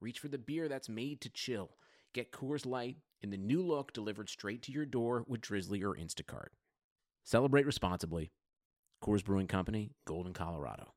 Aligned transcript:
reach 0.00 0.18
for 0.18 0.28
the 0.28 0.38
beer 0.38 0.68
that's 0.68 0.88
made 0.88 1.20
to 1.20 1.28
chill. 1.28 1.76
Get 2.14 2.32
Coors 2.32 2.66
Light 2.66 2.96
in 3.20 3.30
the 3.30 3.36
new 3.36 3.62
look 3.62 3.92
delivered 3.92 4.28
straight 4.28 4.62
to 4.62 4.72
your 4.72 4.86
door 4.86 5.24
with 5.28 5.42
Drizzly 5.42 5.82
or 5.82 5.94
Instacart. 5.94 6.48
Celebrate 7.22 7.66
responsibly. 7.66 8.32
Coors 9.04 9.24
Brewing 9.24 9.46
Company, 9.46 9.92
Golden, 10.06 10.32
Colorado. 10.32 10.94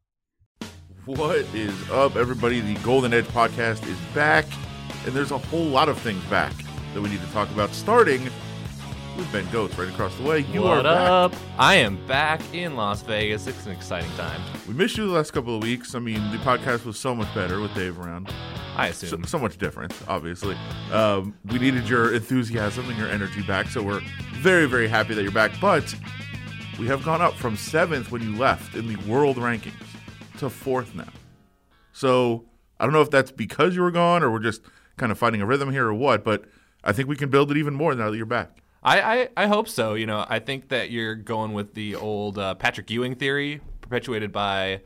What 1.06 1.40
is 1.54 1.90
up, 1.90 2.16
everybody? 2.16 2.62
The 2.62 2.76
Golden 2.76 3.14
Edge 3.14 3.26
podcast 3.26 3.86
is 3.88 3.98
back, 4.16 4.46
and 5.06 5.14
there's 5.14 5.32
a 5.32 5.38
whole 5.38 5.66
lot 5.66 5.90
of 5.90 5.98
things 5.98 6.24
back 6.26 6.54
that 6.94 7.02
we 7.02 7.10
need 7.10 7.22
to 7.22 7.32
talk 7.32 7.50
about, 7.52 7.74
starting 7.74 8.30
with 9.18 9.32
Ben 9.32 9.46
Gotz 9.48 9.78
right 9.78 9.88
across 9.88 10.16
the 10.18 10.24
way. 10.24 10.40
You 10.40 10.62
what 10.64 10.80
are 10.80 10.84
back. 10.84 11.10
up? 11.10 11.36
I 11.58 11.76
am 11.76 12.06
back 12.08 12.42
in 12.54 12.76
Las 12.76 13.02
Vegas. 13.04 13.46
It's 13.48 13.66
an 13.66 13.72
exciting 13.72 14.10
time. 14.12 14.42
We 14.68 14.74
missed 14.74 14.98
you 14.98 15.06
the 15.08 15.14
last 15.14 15.32
couple 15.32 15.56
of 15.56 15.62
weeks. 15.64 15.94
I 15.96 16.00
mean, 16.00 16.20
the 16.32 16.38
podcast 16.38 16.86
was 16.86 16.98
so 16.98 17.14
much 17.14 17.34
better 17.36 17.60
with 17.60 17.74
Dave 17.76 18.00
around. 18.00 18.30
I 18.76 18.92
So, 18.92 19.06
assume. 19.08 19.24
so 19.26 19.38
much 19.38 19.58
different, 19.58 19.94
obviously. 20.08 20.58
Um, 20.92 21.36
we 21.46 21.60
needed 21.60 21.88
your 21.88 22.14
enthusiasm 22.14 22.90
and 22.90 22.98
your 22.98 23.08
energy 23.08 23.44
back, 23.44 23.68
so 23.68 23.84
we're 23.84 24.02
very, 24.36 24.66
very 24.66 24.88
happy 24.88 25.14
that 25.14 25.22
you're 25.22 25.32
back. 25.32 25.52
But 25.62 25.94
we 26.80 26.88
have 26.88 27.04
gone 27.06 27.22
up 27.22 27.36
from 27.36 27.56
seventh 27.56 28.12
when 28.12 28.22
you 28.24 28.36
left 28.36 28.76
in 28.76 28.88
the 28.88 28.96
world 29.10 29.38
rankings 29.38 29.74
to 30.40 30.50
fourth 30.50 30.96
now. 30.96 31.08
So 31.92 32.46
I 32.80 32.86
don't 32.86 32.94
know 32.94 33.02
if 33.02 33.12
that's 33.12 33.32
because 33.32 33.76
you 33.76 33.84
were 33.84 33.92
gone 33.92 34.24
or 34.24 34.32
we're 34.32 34.40
just 34.40 34.62
kind 34.98 35.12
of 35.12 35.20
finding 35.20 35.42
a 35.42 35.46
rhythm 35.46 35.72
here 35.72 35.86
or 35.86 35.94
what, 35.94 36.24
but 36.24 36.46
I 36.84 36.92
think 36.92 37.08
we 37.08 37.16
can 37.16 37.30
build 37.30 37.52
it 37.52 37.58
even 37.58 37.76
more 37.76 37.94
now 37.94 38.10
that 38.10 38.18
you're 38.18 38.26
back. 38.26 38.63
I, 38.84 39.02
I, 39.02 39.30
I 39.38 39.48
hope 39.48 39.68
so. 39.68 39.94
You 39.94 40.06
know, 40.06 40.26
I 40.28 40.40
think 40.40 40.70
that 40.70 40.92
you're 40.92 41.16
going 41.16 41.54
with 41.54 41.74
the 41.74 41.96
old 41.96 42.38
uh, 42.38 42.56
Patrick 42.56 42.90
Ewing 42.92 43.16
theory, 43.16 43.62
perpetuated 43.82 44.32
by 44.32 44.82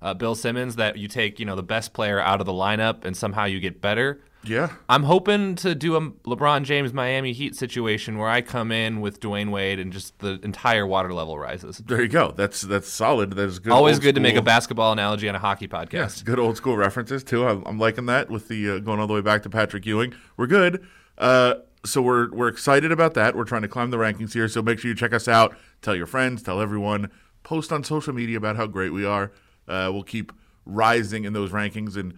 uh, 0.00 0.14
Bill 0.14 0.34
Simmons, 0.34 0.76
that 0.76 0.96
you 0.96 1.08
take 1.08 1.38
you 1.38 1.46
know 1.46 1.56
the 1.56 1.62
best 1.62 1.92
player 1.92 2.18
out 2.20 2.40
of 2.40 2.46
the 2.46 2.52
lineup 2.52 3.04
and 3.04 3.16
somehow 3.16 3.44
you 3.44 3.60
get 3.60 3.80
better. 3.80 4.20
Yeah. 4.44 4.70
I'm 4.88 5.04
hoping 5.04 5.54
to 5.56 5.74
do 5.74 5.96
a 5.96 6.00
LeBron 6.00 6.64
James 6.64 6.92
Miami 6.92 7.32
Heat 7.32 7.54
situation 7.54 8.18
where 8.18 8.28
I 8.28 8.40
come 8.40 8.72
in 8.72 9.00
with 9.00 9.20
Dwyane 9.20 9.50
Wade 9.50 9.78
and 9.78 9.92
just 9.92 10.18
the 10.18 10.40
entire 10.42 10.86
water 10.86 11.12
level 11.12 11.38
rises. 11.38 11.78
There 11.78 12.02
you 12.02 12.08
go. 12.08 12.32
That's 12.36 12.62
that's 12.62 12.88
solid. 12.88 13.30
That 13.30 13.44
is 13.44 13.58
good. 13.58 13.72
Always 13.72 13.98
good 13.98 14.14
to 14.16 14.20
make 14.20 14.36
a 14.36 14.42
basketball 14.42 14.92
analogy 14.92 15.28
on 15.28 15.34
a 15.34 15.38
hockey 15.38 15.68
podcast. 15.68 15.92
Yes, 15.92 16.22
good 16.22 16.38
old 16.38 16.56
school 16.56 16.76
references 16.76 17.22
too. 17.22 17.46
I'm, 17.46 17.62
I'm 17.66 17.78
liking 17.78 18.06
that 18.06 18.30
with 18.30 18.48
the 18.48 18.70
uh, 18.70 18.78
going 18.78 18.98
all 18.98 19.06
the 19.06 19.14
way 19.14 19.20
back 19.20 19.42
to 19.44 19.50
Patrick 19.50 19.86
Ewing. 19.86 20.14
We're 20.36 20.48
good. 20.48 20.86
Uh, 21.18 21.54
so 21.84 22.00
we're 22.00 22.30
we're 22.30 22.48
excited 22.48 22.92
about 22.92 23.14
that. 23.14 23.36
We're 23.36 23.44
trying 23.44 23.62
to 23.62 23.68
climb 23.68 23.90
the 23.90 23.96
rankings 23.96 24.32
here. 24.32 24.48
So 24.48 24.62
make 24.62 24.78
sure 24.78 24.88
you 24.88 24.94
check 24.94 25.12
us 25.12 25.28
out. 25.28 25.56
Tell 25.80 25.96
your 25.96 26.06
friends. 26.06 26.42
Tell 26.42 26.60
everyone. 26.60 27.10
Post 27.42 27.72
on 27.72 27.82
social 27.82 28.12
media 28.12 28.36
about 28.36 28.56
how 28.56 28.66
great 28.66 28.92
we 28.92 29.04
are. 29.04 29.32
Uh, 29.66 29.90
we'll 29.92 30.04
keep 30.04 30.32
rising 30.64 31.24
in 31.24 31.32
those 31.32 31.50
rankings, 31.50 31.96
and 31.96 32.14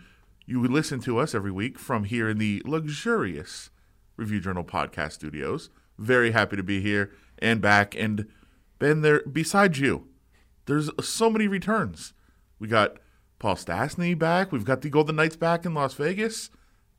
you 0.46 0.62
listen 0.66 1.00
to 1.00 1.18
us 1.18 1.34
every 1.34 1.50
week 1.50 1.78
from 1.78 2.04
here 2.04 2.28
in 2.28 2.38
the 2.38 2.62
luxurious 2.66 3.70
Review 4.16 4.40
Journal 4.40 4.64
podcast 4.64 5.12
studios. 5.12 5.70
Very 5.98 6.32
happy 6.32 6.56
to 6.56 6.62
be 6.62 6.80
here 6.80 7.12
and 7.38 7.60
back. 7.60 7.94
And 7.94 8.26
Ben, 8.78 9.00
there 9.00 9.20
beside 9.20 9.78
you, 9.78 10.08
there's 10.66 10.90
so 11.00 11.30
many 11.30 11.48
returns. 11.48 12.12
We 12.58 12.68
got 12.68 12.98
Paul 13.38 13.56
Stastny 13.56 14.18
back. 14.18 14.52
We've 14.52 14.64
got 14.64 14.82
the 14.82 14.90
Golden 14.90 15.16
Knights 15.16 15.36
back 15.36 15.64
in 15.64 15.74
Las 15.74 15.94
Vegas. 15.94 16.50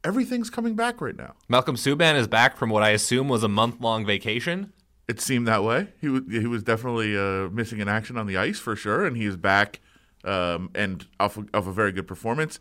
Everything's 0.06 0.52
coming 0.52 0.76
back 0.76 1.02
right 1.02 1.18
now. 1.18 1.34
Malcolm 1.50 1.76
Subban 1.76 2.14
is 2.16 2.28
back 2.28 2.58
from 2.58 2.70
what 2.70 2.84
I 2.84 2.90
assume 2.90 3.28
was 3.28 3.42
a 3.44 3.48
month 3.48 3.82
long 3.82 4.06
vacation. 4.06 4.72
It 5.08 5.20
seemed 5.20 5.48
that 5.48 5.64
way. 5.64 5.88
He 6.00 6.10
was 6.10 6.22
he 6.30 6.46
was 6.46 6.62
definitely 6.62 7.18
uh, 7.18 7.50
missing 7.50 7.80
in 7.80 7.88
action 7.88 8.16
on 8.16 8.28
the 8.28 8.38
ice 8.38 8.60
for 8.60 8.76
sure, 8.76 9.04
and 9.04 9.18
he 9.18 9.26
is 9.26 9.36
back 9.36 9.80
um, 10.24 10.70
and 10.76 11.08
off 11.20 11.38
of, 11.38 11.50
of 11.56 11.66
a 11.66 11.74
very 11.74 11.92
good 11.92 12.08
performance. 12.08 12.60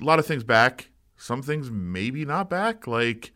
A 0.00 0.04
lot 0.04 0.18
of 0.18 0.24
things 0.24 0.42
back. 0.42 0.88
Some 1.18 1.42
things 1.42 1.70
maybe 1.70 2.24
not 2.24 2.48
back. 2.48 2.86
Like 2.86 3.32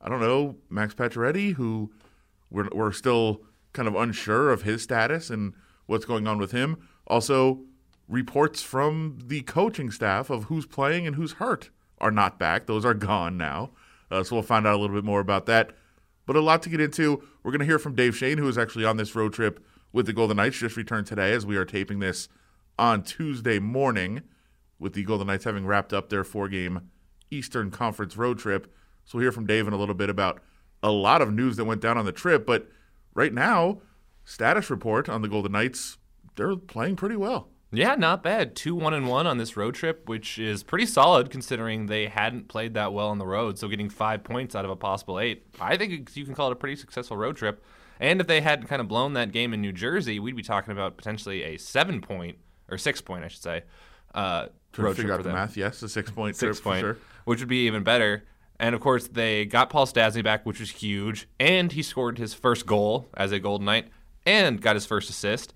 I 0.00 0.08
don't 0.08 0.20
know 0.20 0.56
Max 0.70 0.94
Pacioretty, 0.94 1.56
who 1.56 1.92
we're 2.48 2.70
we're 2.72 2.92
still 2.92 3.42
kind 3.74 3.86
of 3.86 3.94
unsure 3.94 4.50
of 4.50 4.62
his 4.62 4.82
status 4.82 5.28
and 5.28 5.52
what's 5.84 6.06
going 6.06 6.26
on 6.26 6.38
with 6.38 6.52
him. 6.52 6.78
Also, 7.06 7.60
reports 8.08 8.62
from 8.62 9.18
the 9.26 9.42
coaching 9.42 9.90
staff 9.90 10.30
of 10.30 10.44
who's 10.44 10.64
playing 10.64 11.06
and 11.06 11.16
who's 11.16 11.32
hurt 11.32 11.68
are 11.98 12.10
not 12.10 12.38
back. 12.38 12.66
Those 12.66 12.84
are 12.84 12.94
gone 12.94 13.36
now. 13.36 13.70
Uh, 14.10 14.22
so 14.22 14.36
we'll 14.36 14.42
find 14.42 14.66
out 14.66 14.74
a 14.74 14.78
little 14.78 14.94
bit 14.94 15.04
more 15.04 15.20
about 15.20 15.46
that. 15.46 15.72
But 16.26 16.36
a 16.36 16.40
lot 16.40 16.62
to 16.62 16.68
get 16.68 16.80
into. 16.80 17.22
We're 17.42 17.52
going 17.52 17.60
to 17.60 17.66
hear 17.66 17.78
from 17.78 17.94
Dave 17.94 18.16
Schoen, 18.16 18.38
who 18.38 18.48
is 18.48 18.58
actually 18.58 18.84
on 18.84 18.96
this 18.96 19.14
road 19.14 19.32
trip 19.32 19.64
with 19.92 20.06
the 20.06 20.12
Golden 20.12 20.36
Knights, 20.36 20.58
just 20.58 20.76
returned 20.76 21.06
today 21.06 21.32
as 21.32 21.46
we 21.46 21.56
are 21.56 21.64
taping 21.64 22.00
this 22.00 22.28
on 22.78 23.02
Tuesday 23.02 23.58
morning, 23.58 24.22
with 24.78 24.92
the 24.92 25.04
Golden 25.04 25.28
Knights 25.28 25.44
having 25.44 25.66
wrapped 25.66 25.92
up 25.92 26.10
their 26.10 26.24
four 26.24 26.48
game 26.48 26.90
Eastern 27.30 27.70
Conference 27.70 28.16
road 28.16 28.38
trip. 28.38 28.72
So 29.04 29.16
we'll 29.16 29.22
hear 29.22 29.32
from 29.32 29.46
Dave 29.46 29.66
in 29.66 29.72
a 29.72 29.78
little 29.78 29.94
bit 29.94 30.10
about 30.10 30.42
a 30.82 30.90
lot 30.90 31.22
of 31.22 31.32
news 31.32 31.56
that 31.56 31.64
went 31.64 31.80
down 31.80 31.96
on 31.96 32.04
the 32.04 32.12
trip. 32.12 32.44
But 32.44 32.68
right 33.14 33.32
now, 33.32 33.80
status 34.24 34.68
report 34.68 35.08
on 35.08 35.22
the 35.22 35.28
Golden 35.28 35.52
Knights, 35.52 35.96
they're 36.34 36.56
playing 36.56 36.96
pretty 36.96 37.16
well. 37.16 37.48
Yeah, 37.76 37.94
not 37.94 38.22
bad. 38.22 38.56
Two 38.56 38.74
one 38.74 38.94
and 38.94 39.06
one 39.08 39.26
on 39.26 39.38
this 39.38 39.56
road 39.56 39.74
trip, 39.74 40.08
which 40.08 40.38
is 40.38 40.62
pretty 40.62 40.86
solid 40.86 41.30
considering 41.30 41.86
they 41.86 42.06
hadn't 42.08 42.48
played 42.48 42.74
that 42.74 42.92
well 42.92 43.08
on 43.08 43.18
the 43.18 43.26
road. 43.26 43.58
So 43.58 43.68
getting 43.68 43.90
five 43.90 44.24
points 44.24 44.54
out 44.54 44.64
of 44.64 44.70
a 44.70 44.76
possible 44.76 45.20
eight, 45.20 45.46
I 45.60 45.76
think 45.76 46.16
you 46.16 46.24
can 46.24 46.34
call 46.34 46.48
it 46.48 46.52
a 46.52 46.56
pretty 46.56 46.76
successful 46.76 47.16
road 47.16 47.36
trip. 47.36 47.62
And 48.00 48.20
if 48.20 48.26
they 48.26 48.40
hadn't 48.40 48.66
kind 48.66 48.80
of 48.80 48.88
blown 48.88 49.14
that 49.14 49.32
game 49.32 49.54
in 49.54 49.60
New 49.60 49.72
Jersey, 49.72 50.18
we'd 50.20 50.36
be 50.36 50.42
talking 50.42 50.72
about 50.72 50.96
potentially 50.96 51.42
a 51.44 51.56
seven 51.56 52.00
point 52.00 52.38
or 52.70 52.78
six 52.78 53.00
point, 53.00 53.24
I 53.24 53.28
should 53.28 53.42
say, 53.42 53.62
uh, 54.14 54.46
road 54.76 54.96
trip 54.96 55.10
out 55.10 55.16
for 55.18 55.22
the 55.22 55.28
them. 55.30 55.34
math. 55.36 55.56
Yes, 55.56 55.82
a 55.82 55.88
six 55.88 56.10
point 56.10 56.36
Six 56.36 56.60
point, 56.60 56.80
sure. 56.80 56.98
which 57.24 57.40
would 57.40 57.48
be 57.48 57.66
even 57.66 57.82
better. 57.82 58.24
And 58.58 58.74
of 58.74 58.80
course, 58.80 59.06
they 59.08 59.44
got 59.44 59.68
Paul 59.70 59.86
Stastny 59.86 60.24
back, 60.24 60.46
which 60.46 60.60
was 60.60 60.70
huge. 60.70 61.28
And 61.38 61.72
he 61.72 61.82
scored 61.82 62.16
his 62.18 62.32
first 62.32 62.64
goal 62.66 63.08
as 63.14 63.32
a 63.32 63.38
Golden 63.38 63.66
Knight 63.66 63.88
and 64.24 64.60
got 64.60 64.76
his 64.76 64.86
first 64.86 65.10
assist. 65.10 65.52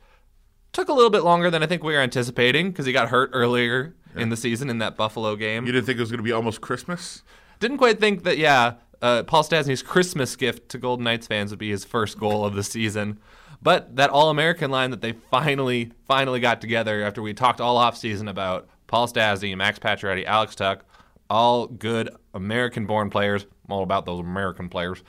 Took 0.72 0.88
a 0.88 0.92
little 0.92 1.10
bit 1.10 1.24
longer 1.24 1.50
than 1.50 1.62
I 1.62 1.66
think 1.66 1.82
we 1.82 1.94
were 1.94 2.00
anticipating 2.00 2.70
because 2.70 2.86
he 2.86 2.92
got 2.92 3.08
hurt 3.08 3.30
earlier 3.32 3.94
in 4.14 4.28
the 4.28 4.36
season 4.36 4.70
in 4.70 4.78
that 4.78 4.96
Buffalo 4.96 5.36
game. 5.36 5.66
You 5.66 5.72
didn't 5.72 5.86
think 5.86 5.98
it 5.98 6.02
was 6.02 6.10
going 6.10 6.18
to 6.18 6.24
be 6.24 6.32
almost 6.32 6.60
Christmas? 6.60 7.22
Didn't 7.58 7.78
quite 7.78 7.98
think 8.00 8.22
that, 8.24 8.38
yeah, 8.38 8.74
uh, 9.02 9.22
Paul 9.24 9.42
Stastny's 9.42 9.82
Christmas 9.82 10.36
gift 10.36 10.68
to 10.70 10.78
Golden 10.78 11.04
Knights 11.04 11.26
fans 11.26 11.50
would 11.50 11.58
be 11.58 11.70
his 11.70 11.84
first 11.84 12.18
goal 12.18 12.44
of 12.44 12.54
the 12.54 12.62
season. 12.62 13.18
But 13.62 13.96
that 13.96 14.10
All 14.10 14.30
American 14.30 14.70
line 14.70 14.90
that 14.90 15.02
they 15.02 15.12
finally, 15.12 15.92
finally 16.06 16.40
got 16.40 16.60
together 16.60 17.02
after 17.02 17.20
we 17.20 17.34
talked 17.34 17.60
all 17.60 17.76
offseason 17.78 18.28
about 18.28 18.68
Paul 18.86 19.06
Stastny, 19.06 19.54
Max 19.56 19.78
Pacioretty, 19.78 20.24
Alex 20.24 20.54
Tuch, 20.54 20.80
all 21.28 21.66
good 21.66 22.08
American 22.32 22.86
born 22.86 23.10
players. 23.10 23.44
I'm 23.66 23.72
all 23.72 23.82
about 23.82 24.06
those 24.06 24.20
American 24.20 24.68
players. 24.68 25.02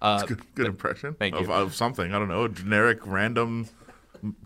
Uh, 0.00 0.24
Good, 0.24 0.54
good 0.54 0.66
impression 0.66 1.14
thank 1.14 1.34
of, 1.34 1.46
you. 1.46 1.52
of 1.52 1.74
something. 1.74 2.12
I 2.14 2.18
don't 2.18 2.28
know, 2.28 2.44
a 2.44 2.48
generic, 2.50 2.98
random, 3.04 3.66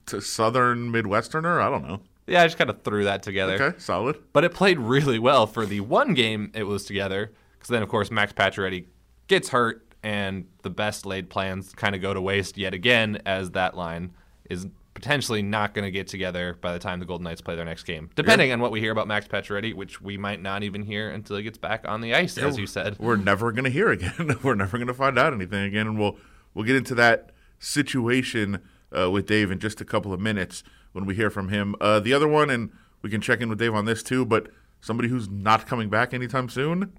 southern 0.07 0.93
Midwesterner. 0.93 1.61
I 1.61 1.71
don't 1.71 1.87
know. 1.87 2.01
yeah, 2.27 2.43
I 2.43 2.47
just 2.47 2.59
kind 2.59 2.71
of 2.71 2.83
threw 2.83 3.05
that 3.05 3.23
together. 3.23 3.55
Okay, 3.55 3.79
solid. 3.79 4.19
But 4.33 4.45
it 4.45 4.55
played 4.55 4.79
really 4.79 5.19
well 5.19 5.47
for 5.47 5.67
the 5.67 5.81
one 5.81 6.15
game 6.15 6.51
it 6.55 6.65
was 6.65 6.85
together. 6.85 7.33
Because 7.59 7.69
then, 7.69 7.83
of 7.83 7.89
course, 7.89 8.11
Max 8.11 8.33
Pacioretty 8.33 8.87
gets 9.29 9.51
hurt, 9.51 9.87
and 10.03 10.47
the 10.63 10.71
best 10.71 11.05
laid 11.05 11.29
plans 11.29 11.73
kind 11.75 11.95
of 11.95 12.01
go 12.01 12.15
to 12.15 12.21
waste 12.21 12.57
yet 12.57 12.73
again, 12.73 13.21
as 13.27 13.51
that 13.51 13.77
line 13.77 14.13
is 14.49 14.67
potentially 14.95 15.41
not 15.43 15.73
going 15.73 15.85
to 15.85 15.91
get 15.91 16.07
together 16.09 16.59
by 16.61 16.73
the 16.73 16.79
time 16.79 17.01
the 17.01 17.07
Golden 17.07 17.25
Knights 17.25 17.41
play 17.41 17.55
their 17.55 17.65
next 17.65 17.85
game. 17.85 18.11
Depending 18.17 18.51
on 18.53 18.61
what 18.61 18.71
we 18.71 18.81
hear 18.81 18.93
about 18.93 19.09
Max 19.09 19.29
Pacioretty, 19.29 19.75
which 19.75 20.01
we 20.01 20.17
might 20.17 20.43
not 20.43 20.63
even 20.63 20.83
hear 20.83 21.11
until 21.11 21.37
he 21.37 21.43
gets 21.43 21.59
back 21.59 21.87
on 21.87 22.01
the 22.01 22.15
ice, 22.15 22.37
as 22.39 22.59
you 22.59 22.67
said. 22.67 22.99
We're 22.99 23.17
never 23.17 23.53
going 23.53 23.65
to 23.65 23.71
hear 23.71 23.91
again. 23.91 24.37
We're 24.43 24.55
never 24.55 24.79
going 24.79 24.89
to 24.89 24.95
find 24.95 25.19
out 25.19 25.33
anything 25.33 25.65
again, 25.65 25.87
and 25.87 25.99
we'll 25.99 26.17
we'll 26.55 26.65
get 26.65 26.77
into 26.77 26.95
that 26.97 27.31
situation 27.59 28.61
uh, 28.97 29.11
with 29.11 29.27
Dave 29.27 29.51
in 29.51 29.59
just 29.59 29.81
a 29.81 29.85
couple 29.85 30.13
of 30.13 30.21
minutes 30.21 30.63
when 30.93 31.07
we 31.07 31.15
hear 31.15 31.31
from 31.31 31.49
him. 31.49 31.75
Uh, 31.81 32.01
the 32.01 32.13
other 32.13 32.29
one, 32.29 32.51
and 32.51 32.71
we 33.03 33.11
can 33.11 33.21
check 33.21 33.41
in 33.41 33.49
with 33.49 33.59
Dave 33.59 33.75
on 33.75 33.85
this 33.85 34.03
too, 34.03 34.25
but 34.25 34.49
somebody 34.81 35.09
who's 35.09 35.29
not 35.29 35.67
coming 35.67 35.89
back 35.89 36.13
anytime 36.13 36.49
soon, 36.49 36.93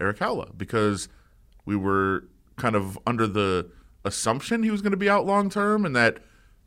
Eric 0.00 0.18
Haula, 0.18 0.56
because 0.56 1.08
we 1.64 1.76
were 1.76 2.28
kind 2.56 2.76
of 2.76 2.98
under 3.06 3.26
the 3.26 3.70
assumption 4.04 4.62
he 4.62 4.70
was 4.70 4.82
going 4.82 4.92
to 4.92 4.96
be 4.96 5.08
out 5.08 5.26
long 5.26 5.50
term 5.50 5.84
and 5.84 5.96
that 5.96 6.18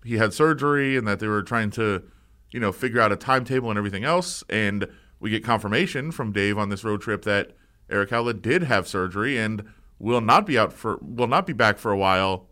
he 0.03 0.17
had 0.17 0.33
surgery 0.33 0.97
and 0.97 1.07
that 1.07 1.19
they 1.19 1.27
were 1.27 1.43
trying 1.43 1.69
to, 1.71 2.03
you 2.51 2.59
know, 2.59 2.71
figure 2.71 3.01
out 3.01 3.11
a 3.11 3.15
timetable 3.15 3.69
and 3.69 3.77
everything 3.77 4.03
else. 4.03 4.43
And 4.49 4.87
we 5.19 5.29
get 5.29 5.43
confirmation 5.43 6.11
from 6.11 6.31
Dave 6.31 6.57
on 6.57 6.69
this 6.69 6.83
road 6.83 7.01
trip 7.01 7.23
that 7.23 7.51
Eric 7.89 8.09
Haula 8.09 8.39
did 8.39 8.63
have 8.63 8.87
surgery 8.87 9.37
and 9.37 9.63
will 9.99 10.21
not 10.21 10.45
be 10.45 10.57
out 10.57 10.73
for 10.73 10.99
will 11.01 11.27
not 11.27 11.47
be 11.47 11.53
back 11.53 11.77
for 11.77 11.91
a 11.91 11.97
while. 11.97 12.47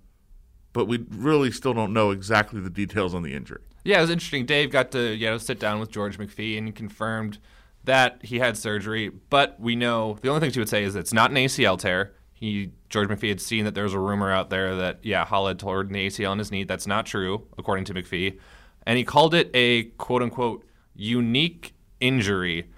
But 0.75 0.89
we 0.89 1.06
really 1.10 1.51
still 1.51 1.74
don't 1.74 1.94
know 1.94 2.12
exactly 2.12 2.60
the 2.60 2.69
details 2.69 3.16
on 3.16 3.24
the 3.24 3.33
injury. 3.33 3.62
Yeah, 3.86 4.00
it 4.00 4.01
was 4.01 4.10
interesting. 4.10 4.45
Dave 4.45 4.72
got 4.72 4.92
to 4.92 5.16
you 5.16 5.27
know 5.27 5.38
sit 5.38 5.57
down 5.57 5.80
with 5.80 5.89
George 5.89 6.19
McPhee 6.19 6.57
and 6.57 6.75
confirmed 6.75 7.38
that 7.86 8.19
he 8.24 8.39
had 8.39 8.57
surgery. 8.57 9.07
But 9.07 9.57
we 9.57 9.77
know 9.77 10.18
the 10.22 10.27
only 10.27 10.42
thing 10.42 10.51
she 10.51 10.60
would 10.60 10.68
say 10.68 10.83
is 10.83 10.98
it's 10.98 11.13
not 11.13 11.31
an 11.31 11.38
ACL 11.38 11.80
tear. 11.80 12.12
He 12.33 12.74
George 12.89 13.07
McPhee 13.07 13.30
had 13.30 13.39
seen 13.39 13.63
that 13.63 13.74
there 13.74 13.86
was 13.86 13.94
a 13.94 14.00
rumor 14.00 14.30
out 14.33 14.50
there 14.50 14.75
that 14.75 15.00
yeah 15.01 15.25
Haula 15.25 15.51
had 15.51 15.60
torn 15.60 15.88
an 15.88 15.94
ACL 15.94 16.33
in 16.33 16.39
his 16.39 16.51
knee. 16.51 16.66
That's 16.66 16.86
not 16.86 17.06
true 17.06 17.48
according 17.57 17.86
to 17.86 17.94
McPhee, 17.94 18.38
and 18.86 18.98
he 18.98 19.06
called 19.06 19.33
it 19.33 19.50
a 19.54 19.83
quote 19.83 20.21
unquote 20.21 20.66
unique 20.94 21.74
injury, 22.01 22.69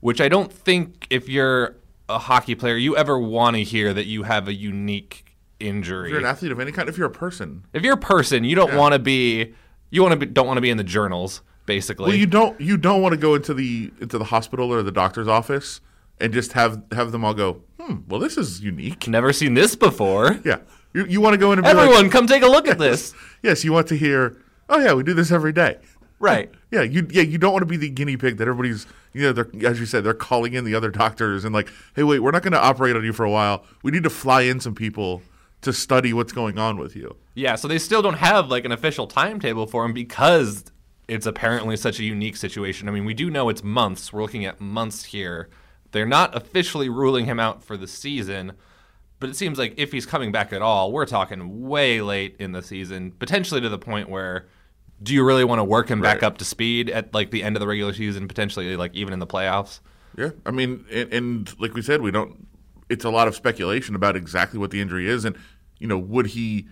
which 0.00 0.20
I 0.20 0.28
don't 0.28 0.52
think 0.52 1.06
if 1.08 1.26
you're 1.26 1.76
a 2.10 2.18
hockey 2.18 2.54
player 2.54 2.76
you 2.76 2.98
ever 2.98 3.18
want 3.18 3.56
to 3.56 3.64
hear 3.64 3.94
that 3.94 4.04
you 4.04 4.24
have 4.24 4.46
a 4.46 4.54
unique 4.54 5.25
injury. 5.60 6.08
If 6.08 6.10
you're 6.10 6.20
an 6.20 6.26
athlete 6.26 6.52
of 6.52 6.60
any 6.60 6.72
kind, 6.72 6.88
if 6.88 6.98
you're 6.98 7.06
a 7.06 7.10
person, 7.10 7.64
if 7.72 7.82
you're 7.82 7.94
a 7.94 7.98
person, 7.98 8.44
you 8.44 8.54
don't 8.56 8.70
Yeah. 8.72 8.78
want 8.78 8.92
to 8.94 8.98
be 8.98 9.54
you 9.90 10.02
want 10.02 10.12
to 10.12 10.16
be 10.18 10.26
don't 10.26 10.46
want 10.46 10.56
to 10.56 10.60
be 10.60 10.70
in 10.70 10.76
the 10.76 10.84
journals 10.84 11.42
basically. 11.64 12.06
well, 12.06 12.14
you 12.16 12.26
don't 12.26 12.60
you 12.60 12.76
don't 12.76 13.02
want 13.02 13.12
to 13.12 13.16
go 13.20 13.34
into 13.34 13.54
the 13.54 13.90
into 14.00 14.18
the 14.18 14.24
hospital 14.24 14.72
or 14.72 14.82
the 14.82 14.92
doctor's 14.92 15.28
office 15.28 15.80
and 16.20 16.32
just 16.32 16.52
have 16.52 16.82
have 16.92 17.12
them 17.12 17.24
all 17.24 17.34
go, 17.34 17.62
hmm, 17.80 17.96
well, 18.08 18.20
this 18.20 18.36
is 18.36 18.60
unique. 18.60 19.06
Never 19.08 19.32
seen 19.32 19.54
this 19.54 19.74
before. 19.76 20.38
Yeah, 20.44 20.58
you, 20.94 21.06
you 21.06 21.20
want 21.20 21.34
to 21.34 21.38
go 21.38 21.52
in 21.52 21.58
and 21.58 21.64
be 21.66 21.72
like, 21.72 21.84
Everyone, 21.88 22.10
come 22.10 22.26
take 22.26 22.42
a 22.42 22.46
look 22.48 22.68
at 22.68 22.78
this. 22.78 23.14
yes, 23.42 23.64
you 23.64 23.72
want 23.72 23.86
to 23.88 23.96
hear, 23.96 24.36
oh 24.68 24.78
yeah, 24.78 24.94
we 24.94 25.02
do 25.02 25.14
this 25.14 25.30
every 25.32 25.52
day. 25.52 25.78
right. 26.18 26.50
Yeah, 26.72 26.82
you 26.82 27.06
yeah 27.10 27.22
you 27.22 27.38
don't 27.38 27.52
want 27.52 27.62
to 27.62 27.66
be 27.66 27.76
the 27.78 27.88
guinea 27.88 28.16
pig 28.18 28.36
that 28.38 28.48
everybody's 28.48 28.86
you 29.14 29.22
know 29.22 29.32
they're 29.32 29.48
as 29.64 29.78
you 29.80 29.86
said 29.86 30.02
they're 30.04 30.12
calling 30.12 30.52
in 30.52 30.64
the 30.64 30.74
other 30.74 30.90
doctors 30.90 31.44
and 31.44 31.54
like 31.54 31.70
hey 31.94 32.02
wait 32.02 32.18
we're 32.18 32.32
not 32.32 32.42
going 32.42 32.52
to 32.52 32.60
operate 32.60 32.96
on 32.96 33.04
you 33.04 33.12
for 33.14 33.24
a 33.24 33.30
while 33.30 33.64
we 33.82 33.92
need 33.92 34.02
to 34.02 34.10
fly 34.10 34.42
in 34.42 34.60
some 34.60 34.74
people 34.74 35.22
to 35.62 35.72
study 35.72 36.12
what's 36.12 36.32
going 36.32 36.58
on 36.58 36.78
with 36.78 36.94
you 36.94 37.16
Yeah, 37.34 37.54
so 37.56 37.68
they 37.68 37.78
still 37.78 38.02
don't 38.02 38.14
have 38.18 38.48
like 38.48 38.64
an 38.64 38.72
official 38.72 39.06
timetable 39.06 39.66
for 39.66 39.84
him 39.84 39.92
because 39.92 40.64
it's 41.08 41.26
apparently 41.26 41.76
such 41.76 42.00
a 42.00 42.04
unique 42.04 42.36
situation. 42.36 42.88
I 42.88 42.92
mean, 42.92 43.04
we 43.04 43.14
do 43.14 43.30
know 43.30 43.48
it's 43.48 43.62
months. 43.62 44.12
We're 44.12 44.22
looking 44.22 44.44
at 44.44 44.60
months 44.60 45.04
here. 45.04 45.48
They're 45.92 46.06
not 46.06 46.36
officially 46.36 46.88
ruling 46.88 47.26
him 47.26 47.38
out 47.38 47.62
for 47.62 47.76
the 47.76 47.86
season, 47.86 48.52
but 49.20 49.30
it 49.30 49.36
seems 49.36 49.58
like 49.58 49.74
if 49.76 49.92
he's 49.92 50.04
coming 50.04 50.32
back 50.32 50.52
at 50.52 50.62
all, 50.62 50.92
we're 50.92 51.06
talking 51.06 51.66
way 51.66 52.00
late 52.00 52.36
in 52.38 52.52
the 52.52 52.62
season, 52.62 53.12
potentially 53.12 53.60
to 53.60 53.68
the 53.68 53.78
point 53.78 54.08
where 54.08 54.46
do 55.02 55.14
you 55.14 55.24
really 55.24 55.44
want 55.44 55.58
to 55.58 55.64
work 55.64 55.88
him 55.88 56.00
back 56.00 56.22
up 56.22 56.38
to 56.38 56.44
speed 56.44 56.90
at 56.90 57.14
like 57.14 57.30
the 57.30 57.42
end 57.42 57.54
of 57.54 57.60
the 57.60 57.66
regular 57.66 57.92
season, 57.92 58.26
potentially 58.26 58.76
like 58.76 58.94
even 58.94 59.12
in 59.12 59.20
the 59.20 59.26
playoffs? 59.26 59.80
yeah 60.16 60.30
I 60.44 60.50
mean 60.50 60.84
and, 60.90 61.12
and 61.12 61.60
like 61.60 61.74
we 61.74 61.82
said 61.82 62.00
we 62.00 62.10
don't 62.10 62.46
it's 62.88 63.04
a 63.04 63.10
lot 63.10 63.28
of 63.28 63.34
speculation 63.34 63.94
about 63.94 64.16
exactly 64.16 64.58
what 64.58 64.70
the 64.70 64.80
injury 64.80 65.08
is 65.08 65.24
and 65.24 65.36
you 65.78 65.86
know 65.86 65.98
would 65.98 66.26
he 66.28 66.66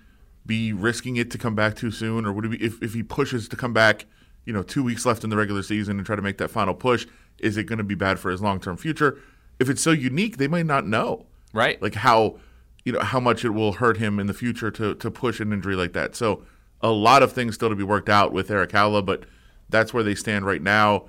be 0.46 0.72
risking 0.72 1.16
it 1.16 1.30
to 1.30 1.38
come 1.38 1.54
back 1.54 1.74
too 1.74 1.90
soon 1.90 2.26
or 2.26 2.32
would 2.32 2.44
he 2.44 2.56
be 2.56 2.64
if, 2.64 2.82
if 2.82 2.94
he 2.94 3.02
pushes 3.02 3.48
to 3.48 3.56
come 3.56 3.72
back 3.72 4.06
you 4.44 4.52
know 4.52 4.62
two 4.62 4.82
weeks 4.82 5.06
left 5.06 5.24
in 5.24 5.30
the 5.30 5.36
regular 5.36 5.62
season 5.62 5.96
and 5.96 6.06
try 6.06 6.16
to 6.16 6.22
make 6.22 6.38
that 6.38 6.50
final 6.50 6.74
push 6.74 7.06
is 7.38 7.56
it 7.56 7.64
going 7.64 7.78
to 7.78 7.84
be 7.84 7.94
bad 7.94 8.18
for 8.18 8.30
his 8.30 8.40
long-term 8.40 8.76
future 8.76 9.18
if 9.58 9.68
it's 9.68 9.82
so 9.82 9.90
unique 9.90 10.36
they 10.36 10.48
might 10.48 10.66
not 10.66 10.86
know 10.86 11.26
Right? 11.52 11.80
like 11.80 11.94
how 11.94 12.38
you 12.84 12.92
know 12.92 13.00
how 13.00 13.20
much 13.20 13.44
it 13.44 13.50
will 13.50 13.72
hurt 13.72 13.96
him 13.96 14.18
in 14.18 14.26
the 14.26 14.34
future 14.34 14.70
to 14.72 14.94
to 14.94 15.10
push 15.10 15.40
an 15.40 15.52
injury 15.52 15.74
like 15.74 15.92
that. 15.94 16.14
So 16.14 16.44
a 16.80 16.90
lot 16.90 17.22
of 17.22 17.32
things 17.32 17.54
still 17.54 17.70
to 17.70 17.76
be 17.76 17.82
worked 17.82 18.08
out 18.08 18.32
with 18.32 18.50
Eric 18.50 18.70
Haula, 18.70 19.04
but 19.04 19.24
that's 19.70 19.94
where 19.94 20.02
they 20.02 20.14
stand 20.14 20.44
right 20.44 20.60
now. 20.60 21.06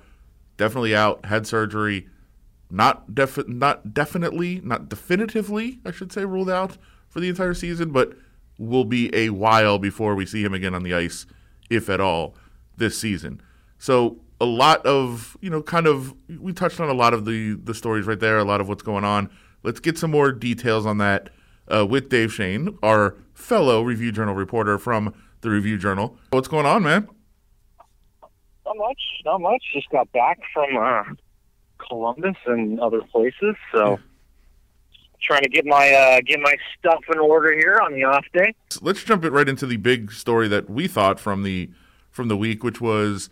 Definitely 0.56 0.96
out, 0.96 1.26
had 1.26 1.46
surgery, 1.46 2.08
not 2.70 3.14
defi- 3.14 3.44
not 3.46 3.94
definitely, 3.94 4.60
not 4.62 4.88
definitively, 4.88 5.80
I 5.84 5.90
should 5.90 6.12
say, 6.12 6.24
ruled 6.24 6.50
out 6.50 6.78
for 7.08 7.20
the 7.20 7.28
entire 7.28 7.54
season, 7.54 7.90
but 7.90 8.12
will 8.58 8.84
be 8.84 9.14
a 9.14 9.30
while 9.30 9.78
before 9.78 10.14
we 10.14 10.26
see 10.26 10.42
him 10.42 10.54
again 10.54 10.74
on 10.74 10.82
the 10.82 10.94
ice, 10.94 11.26
if 11.70 11.88
at 11.88 12.00
all, 12.00 12.34
this 12.76 12.98
season. 12.98 13.40
So 13.78 14.18
a 14.40 14.44
lot 14.44 14.84
of 14.84 15.36
you 15.40 15.50
know, 15.50 15.62
kind 15.62 15.86
of 15.86 16.14
we 16.40 16.52
touched 16.52 16.80
on 16.80 16.88
a 16.88 16.94
lot 16.94 17.14
of 17.14 17.24
the 17.24 17.54
the 17.54 17.74
stories 17.74 18.06
right 18.06 18.20
there, 18.20 18.38
a 18.38 18.44
lot 18.44 18.60
of 18.60 18.68
what's 18.68 18.82
going 18.82 19.04
on. 19.04 19.30
Let's 19.62 19.80
get 19.80 19.98
some 19.98 20.10
more 20.10 20.32
details 20.32 20.86
on 20.86 20.98
that 20.98 21.30
uh, 21.68 21.86
with 21.86 22.08
Dave 22.08 22.32
Schoen, 22.32 22.78
our 22.82 23.16
fellow 23.34 23.82
Review 23.82 24.12
Journal 24.12 24.34
reporter 24.34 24.78
from 24.78 25.14
the 25.40 25.50
Review 25.50 25.78
Journal. 25.78 26.18
What's 26.30 26.48
going 26.48 26.66
on, 26.66 26.82
man? 26.82 27.08
Not 28.64 28.76
much, 28.76 29.00
not 29.24 29.40
much. 29.40 29.62
Just 29.72 29.88
got 29.90 30.10
back 30.12 30.38
from 30.52 30.76
uh, 30.76 31.04
Columbus 31.78 32.36
and 32.46 32.80
other 32.80 33.02
places, 33.02 33.54
so 33.72 33.98
trying 35.20 35.42
to 35.42 35.48
get 35.48 35.64
my 35.66 35.90
uh, 35.92 36.20
get 36.24 36.40
my 36.40 36.54
stuff 36.78 37.02
in 37.12 37.18
order 37.18 37.52
here 37.52 37.80
on 37.82 37.92
the 37.92 38.04
off 38.04 38.24
day. 38.32 38.54
Let's 38.80 39.02
jump 39.02 39.24
it 39.24 39.32
right 39.32 39.48
into 39.48 39.66
the 39.66 39.76
big 39.76 40.12
story 40.12 40.48
that 40.48 40.68
we 40.70 40.86
thought 40.86 41.18
from 41.18 41.42
the 41.42 41.70
from 42.10 42.28
the 42.28 42.36
week, 42.36 42.62
which 42.62 42.80
was 42.80 43.28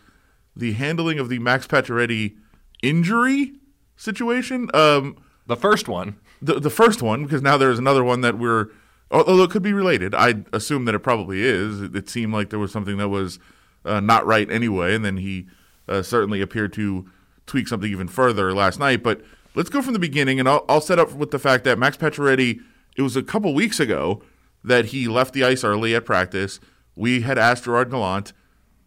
the 0.56 0.72
handling 0.72 1.18
of 1.18 1.28
the 1.28 1.38
Max 1.38 1.66
Pacioretty 1.66 2.36
injury 2.82 3.54
situation. 3.96 4.68
Um, 4.74 5.16
the 5.46 5.56
first 5.56 5.88
one. 5.88 6.16
the 6.40 6.60
the 6.60 6.70
first 6.70 7.02
one 7.02 7.24
because 7.24 7.42
now 7.42 7.56
there's 7.56 7.78
another 7.78 8.04
one 8.04 8.20
that 8.22 8.38
we're 8.38 8.68
although 9.10 9.44
it 9.44 9.50
could 9.50 9.62
be 9.62 9.72
related. 9.72 10.14
I 10.14 10.44
assume 10.52 10.84
that 10.86 10.94
it 10.94 11.00
probably 11.00 11.42
is. 11.42 11.80
It, 11.80 11.94
it 11.94 12.08
seemed 12.08 12.32
like 12.32 12.50
there 12.50 12.58
was 12.58 12.72
something 12.72 12.96
that 12.96 13.08
was 13.08 13.38
uh, 13.84 14.00
not 14.00 14.26
right 14.26 14.50
anyway, 14.50 14.94
and 14.94 15.04
then 15.04 15.18
he 15.18 15.46
uh, 15.88 16.02
certainly 16.02 16.40
appeared 16.40 16.72
to 16.74 17.08
tweak 17.46 17.68
something 17.68 17.90
even 17.90 18.08
further 18.08 18.52
last 18.52 18.78
night. 18.78 19.02
But 19.02 19.22
let's 19.54 19.70
go 19.70 19.82
from 19.82 19.92
the 19.92 19.98
beginning, 19.98 20.38
and 20.38 20.48
I'll, 20.48 20.64
I'll 20.68 20.80
set 20.80 20.98
up 20.98 21.12
with 21.12 21.30
the 21.30 21.38
fact 21.38 21.64
that 21.64 21.78
Max 21.78 21.96
Pacioretty. 21.96 22.60
It 22.96 23.02
was 23.02 23.16
a 23.16 23.22
couple 23.22 23.52
weeks 23.54 23.80
ago 23.80 24.22
that 24.62 24.86
he 24.86 25.08
left 25.08 25.34
the 25.34 25.44
ice 25.44 25.64
early 25.64 25.94
at 25.94 26.04
practice. 26.04 26.60
We 26.94 27.22
had 27.22 27.38
asked 27.38 27.64
Gerard 27.64 27.90
Gallant 27.90 28.32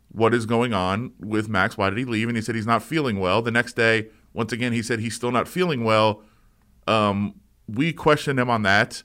what 0.09 0.33
is 0.33 0.45
going 0.45 0.73
on 0.73 1.11
with 1.19 1.49
Max. 1.49 1.77
Why 1.77 1.89
did 1.89 1.99
he 1.99 2.05
leave? 2.05 2.27
And 2.27 2.37
he 2.37 2.41
said 2.41 2.55
he's 2.55 2.65
not 2.65 2.81
feeling 2.81 3.19
well. 3.19 3.41
The 3.41 3.51
next 3.51 3.73
day, 3.73 4.07
once 4.33 4.51
again, 4.51 4.73
he 4.73 4.81
said 4.81 4.99
he's 4.99 5.15
still 5.15 5.31
not 5.31 5.47
feeling 5.47 5.83
well. 5.83 6.23
Um, 6.87 7.35
we 7.67 7.91
questioned 7.91 8.39
him 8.39 8.49
on 8.49 8.63
that. 8.63 9.03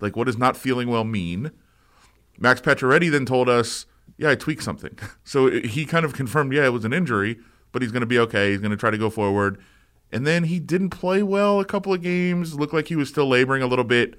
Like, 0.00 0.16
what 0.16 0.26
does 0.26 0.38
not 0.38 0.56
feeling 0.56 0.88
well 0.88 1.04
mean? 1.04 1.50
Max 2.38 2.60
Pacioretty 2.60 3.10
then 3.10 3.24
told 3.24 3.48
us, 3.48 3.86
yeah, 4.18 4.30
I 4.30 4.34
tweaked 4.34 4.62
something. 4.62 4.98
So 5.24 5.50
he 5.50 5.86
kind 5.86 6.04
of 6.04 6.12
confirmed, 6.12 6.52
yeah, 6.52 6.66
it 6.66 6.72
was 6.72 6.84
an 6.84 6.92
injury, 6.92 7.38
but 7.72 7.82
he's 7.82 7.92
going 7.92 8.00
to 8.00 8.06
be 8.06 8.18
okay. 8.20 8.50
He's 8.50 8.60
going 8.60 8.70
to 8.70 8.76
try 8.76 8.90
to 8.90 8.98
go 8.98 9.10
forward. 9.10 9.58
And 10.12 10.26
then 10.26 10.44
he 10.44 10.60
didn't 10.60 10.90
play 10.90 11.22
well 11.22 11.58
a 11.58 11.64
couple 11.64 11.92
of 11.92 12.02
games. 12.02 12.54
Looked 12.54 12.74
like 12.74 12.88
he 12.88 12.96
was 12.96 13.08
still 13.08 13.26
laboring 13.26 13.62
a 13.62 13.66
little 13.66 13.84
bit. 13.84 14.14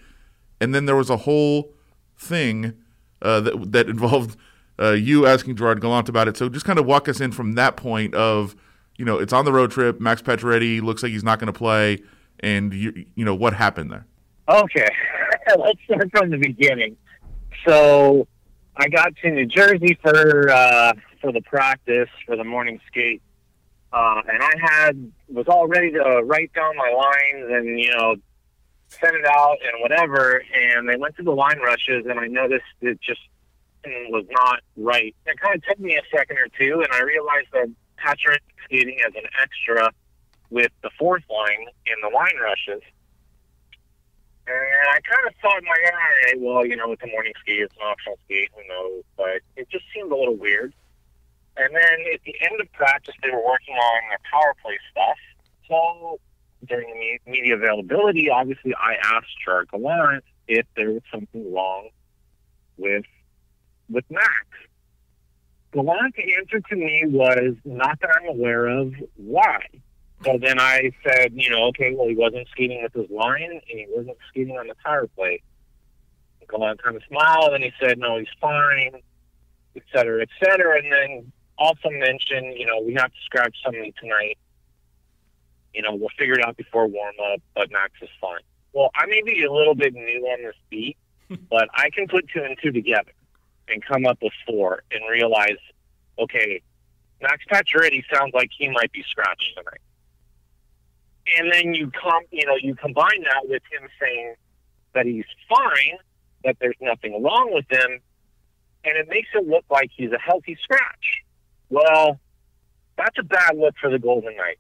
And 0.60 0.74
then 0.74 0.86
there 0.86 0.96
was 0.96 1.10
a 1.10 1.18
whole 1.18 1.74
thing 2.18 2.74
uh, 3.22 3.40
that 3.42 3.72
that 3.72 3.90
involved 3.90 4.38
uh, 4.80 4.92
you 4.92 5.26
asking 5.26 5.56
Gerard 5.56 5.82
Gallant 5.82 6.10
about 6.10 6.28
it. 6.28 6.38
So 6.38 6.50
just 6.50 6.66
kind 6.66 6.80
of 6.80 6.86
walk 6.86 7.08
us 7.08 7.22
in 7.22 7.32
from 7.32 7.54
that 7.54 7.78
point 7.78 8.16
of, 8.16 8.56
you 8.98 9.06
know, 9.06 9.20
it's 9.20 9.34
on 9.34 9.46
the 9.46 9.54
road 9.54 9.72
trip. 9.72 10.00
Max 10.00 10.22
Pacioretty 10.22 10.82
looks 10.82 11.04
like 11.04 11.12
he's 11.12 11.24
not 11.24 11.40
going 11.40 11.52
to 11.52 11.58
play, 11.58 12.00
and 12.40 12.74
you 12.74 13.06
you 13.16 13.26
know 13.26 13.36
what 13.36 13.54
happened 13.54 13.92
there. 13.92 14.06
Okay, 14.50 14.88
let's 15.58 15.80
start 15.86 16.10
from 16.12 16.30
the 16.32 16.38
beginning. 16.38 16.98
So 17.68 18.28
I 18.78 18.88
got 18.90 19.16
to 19.18 19.32
New 19.32 19.46
Jersey 19.46 19.98
for 20.02 20.50
uh, 20.50 20.94
for 21.22 21.32
the 21.32 21.42
practice 21.42 22.10
for 22.26 22.36
the 22.36 22.44
morning 22.44 22.80
skate, 22.88 23.22
uh, 23.94 24.22
and 24.28 24.42
I 24.42 24.52
had 24.60 25.12
was 25.30 25.46
all 25.48 25.68
ready 25.68 25.92
to 25.92 26.22
write 26.24 26.52
down 26.54 26.76
my 26.76 26.92
lines 26.92 27.52
and 27.52 27.80
you 27.80 27.92
know 27.92 28.16
send 28.88 29.16
it 29.16 29.26
out 29.26 29.58
and 29.64 29.82
whatever. 29.82 30.44
And 30.54 30.90
they 30.90 30.96
went 30.96 31.16
to 31.18 31.24
the 31.24 31.32
line 31.32 31.60
rushes, 31.60 32.06
and 32.10 32.20
I 32.20 32.28
noticed 32.28 32.66
it 32.82 33.00
just 33.02 33.22
was 33.86 34.26
not 34.32 34.60
right. 34.78 35.16
It 35.26 35.40
kind 35.40 35.56
of 35.56 35.64
took 35.64 35.80
me 35.80 35.96
a 35.96 36.02
second 36.16 36.38
or 36.38 36.48
two, 36.60 36.82
and 36.82 36.88
I 36.92 37.02
realized 37.02 37.48
that 37.54 37.70
Patrick 37.98 38.42
skating 38.66 39.00
as 39.06 39.14
an 39.16 39.30
extra 39.42 39.92
with 40.50 40.72
the 40.82 40.90
fourth 40.98 41.24
line 41.30 41.68
in 41.86 41.96
the 42.02 42.10
line 42.16 42.38
rushes. 42.42 42.82
And 44.46 44.90
I 44.90 45.00
kind 45.02 45.28
of 45.28 45.34
thought 45.42 45.60
in 45.60 45.66
my 45.66 45.78
head, 45.84 46.36
well, 46.38 46.66
you 46.66 46.76
know, 46.76 46.92
it's 46.92 47.02
a 47.02 47.08
morning 47.08 47.34
skate, 47.40 47.62
it's 47.62 47.76
an 47.76 47.82
optional 47.84 48.18
skate, 48.26 48.50
who 48.54 48.68
knows? 48.68 49.04
But 49.16 49.42
it 49.56 49.70
just 49.70 49.86
seemed 49.94 50.12
a 50.12 50.16
little 50.16 50.36
weird. 50.36 50.74
And 51.56 51.74
then 51.74 52.14
at 52.14 52.22
the 52.26 52.36
end 52.42 52.60
of 52.60 52.72
practice, 52.74 53.16
they 53.22 53.30
were 53.30 53.46
working 53.46 53.76
on 53.76 54.02
their 54.10 54.20
power 54.32 54.56
play 54.62 54.78
stuff. 54.92 55.18
So 55.68 56.20
during 56.68 57.20
the 57.26 57.32
media 57.32 57.56
availability, 57.56 58.30
obviously, 58.30 58.74
I 58.76 58.96
asked 59.04 59.28
Gerard 59.44 59.70
Gallant 59.70 60.24
if 60.48 60.66
there 60.76 60.92
was 60.92 61.02
something 61.12 61.54
wrong 61.54 61.90
with 62.78 63.06
with 63.90 64.06
Max. 64.10 64.48
Gallant's 65.74 66.18
answer 66.40 66.60
to 66.60 66.76
me 66.76 67.04
was 67.06 67.56
not 67.66 68.00
that 68.02 68.10
I'm 68.20 68.30
aware 68.30 68.68
of. 68.68 68.94
Why? 69.16 69.60
So 70.24 70.38
then 70.42 70.60
I 70.60 70.92
said, 71.04 71.34
you 71.34 71.50
know, 71.50 71.66
okay, 71.66 71.94
well, 71.94 72.08
he 72.08 72.16
wasn't 72.16 72.48
skating 72.50 72.82
with 72.82 72.94
his 72.94 73.10
line 73.10 73.52
and 73.52 73.62
he 73.68 73.86
wasn't 73.90 74.18
skating 74.30 74.58
on 74.58 74.68
the 74.68 74.76
power 74.84 75.08
play. 75.16 75.42
Gallant 76.50 76.82
kind 76.82 76.96
of 76.96 77.02
smiled 77.08 77.54
and 77.54 77.64
he 77.64 77.72
said, 77.80 77.98
no, 77.98 78.20
he's 78.20 78.28
fine, 78.40 79.02
et 79.76 79.84
cetera, 79.94 80.22
et 80.22 80.30
cetera. 80.40 80.78
And 80.78 80.92
then 80.92 81.32
also 81.58 81.90
mentioned, 81.90 82.58
you 82.58 82.66
know, 82.66 82.82
we 82.82 82.94
have 82.94 83.12
to 83.12 83.20
scratch 83.26 83.56
something 83.64 83.94
tonight. 84.00 84.38
You 85.74 85.82
know, 85.82 85.96
we'll 85.96 86.10
figure 86.18 86.36
it 86.36 86.46
out 86.46 86.58
before 86.58 86.88
warm 86.88 87.16
up, 87.34 87.42
but 87.56 87.72
Max 87.72 87.94
is 88.02 88.10
fine. 88.22 88.42
Well, 88.74 88.92
I 88.96 89.06
may 89.06 89.22
be 89.24 89.44
a 89.44 89.52
little 89.52 89.76
bit 89.76 89.94
new 89.94 90.28
on 90.28 90.44
this 90.44 90.56
beat, 90.70 90.98
but 91.50 91.70
I 91.74 91.90
can 91.90 92.08
put 92.08 92.26
two 92.34 92.44
and 92.44 92.58
two 92.62 92.72
together 92.72 93.12
and 93.68 93.84
come 93.84 94.06
up 94.06 94.20
with 94.22 94.34
four 94.46 94.84
and 94.92 95.02
realize, 95.10 95.58
okay, 96.20 96.62
Max 97.22 97.44
Pacioretty 97.50 98.04
sounds 98.14 98.34
like 98.34 98.50
he 98.56 98.70
might 98.70 98.92
be 98.92 99.04
scratched 99.10 99.56
tonight. 99.56 99.82
And 101.40 101.52
then 101.52 101.74
you 101.74 101.90
com 101.90 102.24
you 102.32 102.46
know, 102.46 102.56
you 102.62 102.76
combine 102.76 103.24
that 103.24 103.48
with 103.48 103.64
him 103.72 103.88
saying 104.00 104.36
that 104.94 105.06
he's 105.06 105.26
fine, 105.48 105.98
that 106.44 106.58
there's 106.60 106.76
nothing 106.82 107.24
wrong 107.24 107.52
with 107.54 107.66
him, 107.70 108.00
and 108.84 108.98
it 108.98 109.08
makes 109.10 109.30
it 109.34 109.48
look 109.48 109.64
like 109.70 109.90
he's 109.96 110.12
a 110.12 110.20
healthy 110.20 110.58
scratch. 110.62 111.24
Well, 111.70 112.20
that's 112.98 113.18
a 113.20 113.24
bad 113.24 113.58
look 113.58 113.76
for 113.80 113.90
the 113.90 114.00
Golden 114.00 114.36
Knights. 114.36 114.60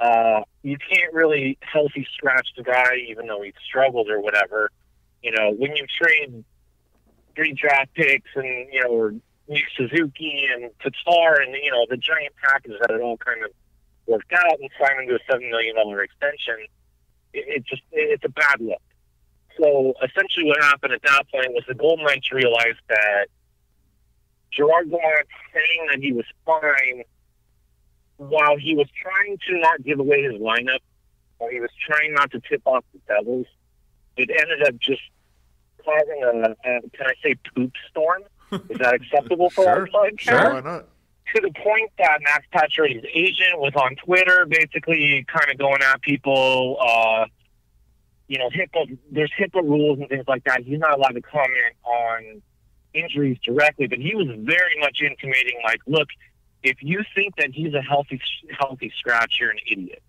Uh, 0.00 0.42
you 0.62 0.76
can't 0.78 1.12
really 1.12 1.58
healthy 1.60 2.06
scratch 2.14 2.48
the 2.56 2.62
guy, 2.62 2.96
even 3.08 3.26
though 3.26 3.42
he 3.42 3.52
struggled 3.66 4.08
or 4.08 4.20
whatever. 4.20 4.70
You 5.22 5.32
know, 5.32 5.52
when 5.52 5.74
you 5.74 5.86
trade 6.00 6.44
three 7.34 7.52
draft 7.52 7.94
picks 7.94 8.30
and 8.36 8.72
you 8.72 8.82
know, 8.82 8.90
or 8.90 9.14
Nick 9.48 9.64
Suzuki 9.76 10.46
and 10.54 10.70
Tatar 10.80 11.40
and 11.40 11.54
you 11.62 11.70
know 11.70 11.86
the 11.88 11.96
giant 11.96 12.34
package 12.42 12.74
that 12.80 12.90
it 12.90 13.00
all 13.00 13.16
kind 13.16 13.42
of 13.44 13.50
worked 14.06 14.32
out 14.32 14.58
and 14.60 14.70
signed 14.80 15.00
him 15.00 15.08
to 15.08 15.14
a 15.16 15.18
seven 15.30 15.50
million 15.50 15.74
dollar 15.74 16.02
extension, 16.02 16.56
it, 17.32 17.44
it 17.48 17.64
just 17.64 17.82
it's 17.90 18.24
a 18.24 18.28
bad 18.28 18.60
look. 18.60 18.82
So 19.60 19.94
essentially, 20.02 20.46
what 20.46 20.62
happened 20.62 20.92
at 20.92 21.02
that 21.02 21.24
point 21.32 21.52
was 21.52 21.64
the 21.66 21.74
Golden 21.74 22.04
Knights 22.04 22.30
realized 22.30 22.78
that 22.88 23.26
Gerard 24.50 24.90
Gallant 24.90 25.28
saying 25.52 25.88
that 25.90 26.00
he 26.00 26.12
was 26.12 26.24
fine 26.44 27.04
while 28.16 28.56
he 28.56 28.74
was 28.74 28.88
trying 29.00 29.38
to 29.48 29.58
not 29.58 29.82
give 29.84 30.00
away 30.00 30.22
his 30.22 30.34
lineup, 30.34 30.80
while 31.38 31.50
he 31.50 31.60
was 31.60 31.70
trying 31.86 32.14
not 32.14 32.30
to 32.32 32.40
tip 32.40 32.62
off 32.64 32.84
the 32.92 33.00
Devils, 33.06 33.46
it 34.16 34.30
ended 34.30 34.66
up 34.66 34.76
just 34.80 35.02
causing 35.84 36.22
a, 36.22 36.50
a 36.50 36.80
can 36.90 37.06
I 37.06 37.14
say 37.22 37.34
poop 37.54 37.72
storm? 37.88 38.22
Is 38.52 38.78
that 38.78 38.94
acceptable 38.94 39.50
for 39.50 39.68
our 39.68 39.86
podcast? 39.86 40.20
Sure, 40.20 40.54
why 40.54 40.60
not? 40.60 40.88
to 41.34 41.42
the 41.42 41.52
point 41.62 41.90
that 41.98 42.20
Max 42.22 42.46
Pacioretty's 42.52 43.04
agent 43.14 43.58
was 43.58 43.72
on 43.76 43.96
Twitter, 43.96 44.46
basically 44.46 45.24
kind 45.28 45.50
of 45.50 45.58
going 45.58 45.82
at 45.82 46.00
people. 46.02 46.78
Uh, 46.80 47.26
you 48.28 48.38
know, 48.38 48.50
HIPAA. 48.50 48.98
There's 49.10 49.32
HIPAA 49.38 49.62
rules 49.62 49.98
and 50.00 50.08
things 50.08 50.24
like 50.28 50.44
that. 50.44 50.62
He's 50.62 50.78
not 50.78 50.98
allowed 50.98 51.14
to 51.14 51.22
comment 51.22 51.74
on 51.84 52.42
injuries 52.98 53.38
directly, 53.44 53.86
but 53.86 53.98
he 53.98 54.14
was 54.14 54.26
very 54.40 54.78
much 54.80 55.00
intimating, 55.02 55.58
like, 55.64 55.80
look, 55.86 56.08
if 56.62 56.76
you 56.80 57.02
think 57.14 57.36
that 57.36 57.50
he's 57.52 57.74
a 57.74 57.82
healthy 57.82 58.20
healthy 58.58 58.92
scratch, 58.98 59.38
you're 59.40 59.50
an 59.50 59.58
idiot. 59.70 60.02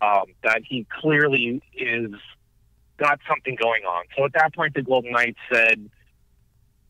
Um, 0.00 0.24
that 0.42 0.62
he 0.64 0.86
clearly 1.00 1.62
is 1.72 2.10
got 2.98 3.20
something 3.28 3.56
going 3.60 3.84
on. 3.84 4.04
So 4.16 4.24
at 4.24 4.32
that 4.34 4.54
point, 4.54 4.74
the 4.74 4.82
Golden 4.82 5.12
Knights 5.12 5.38
said, 5.52 5.88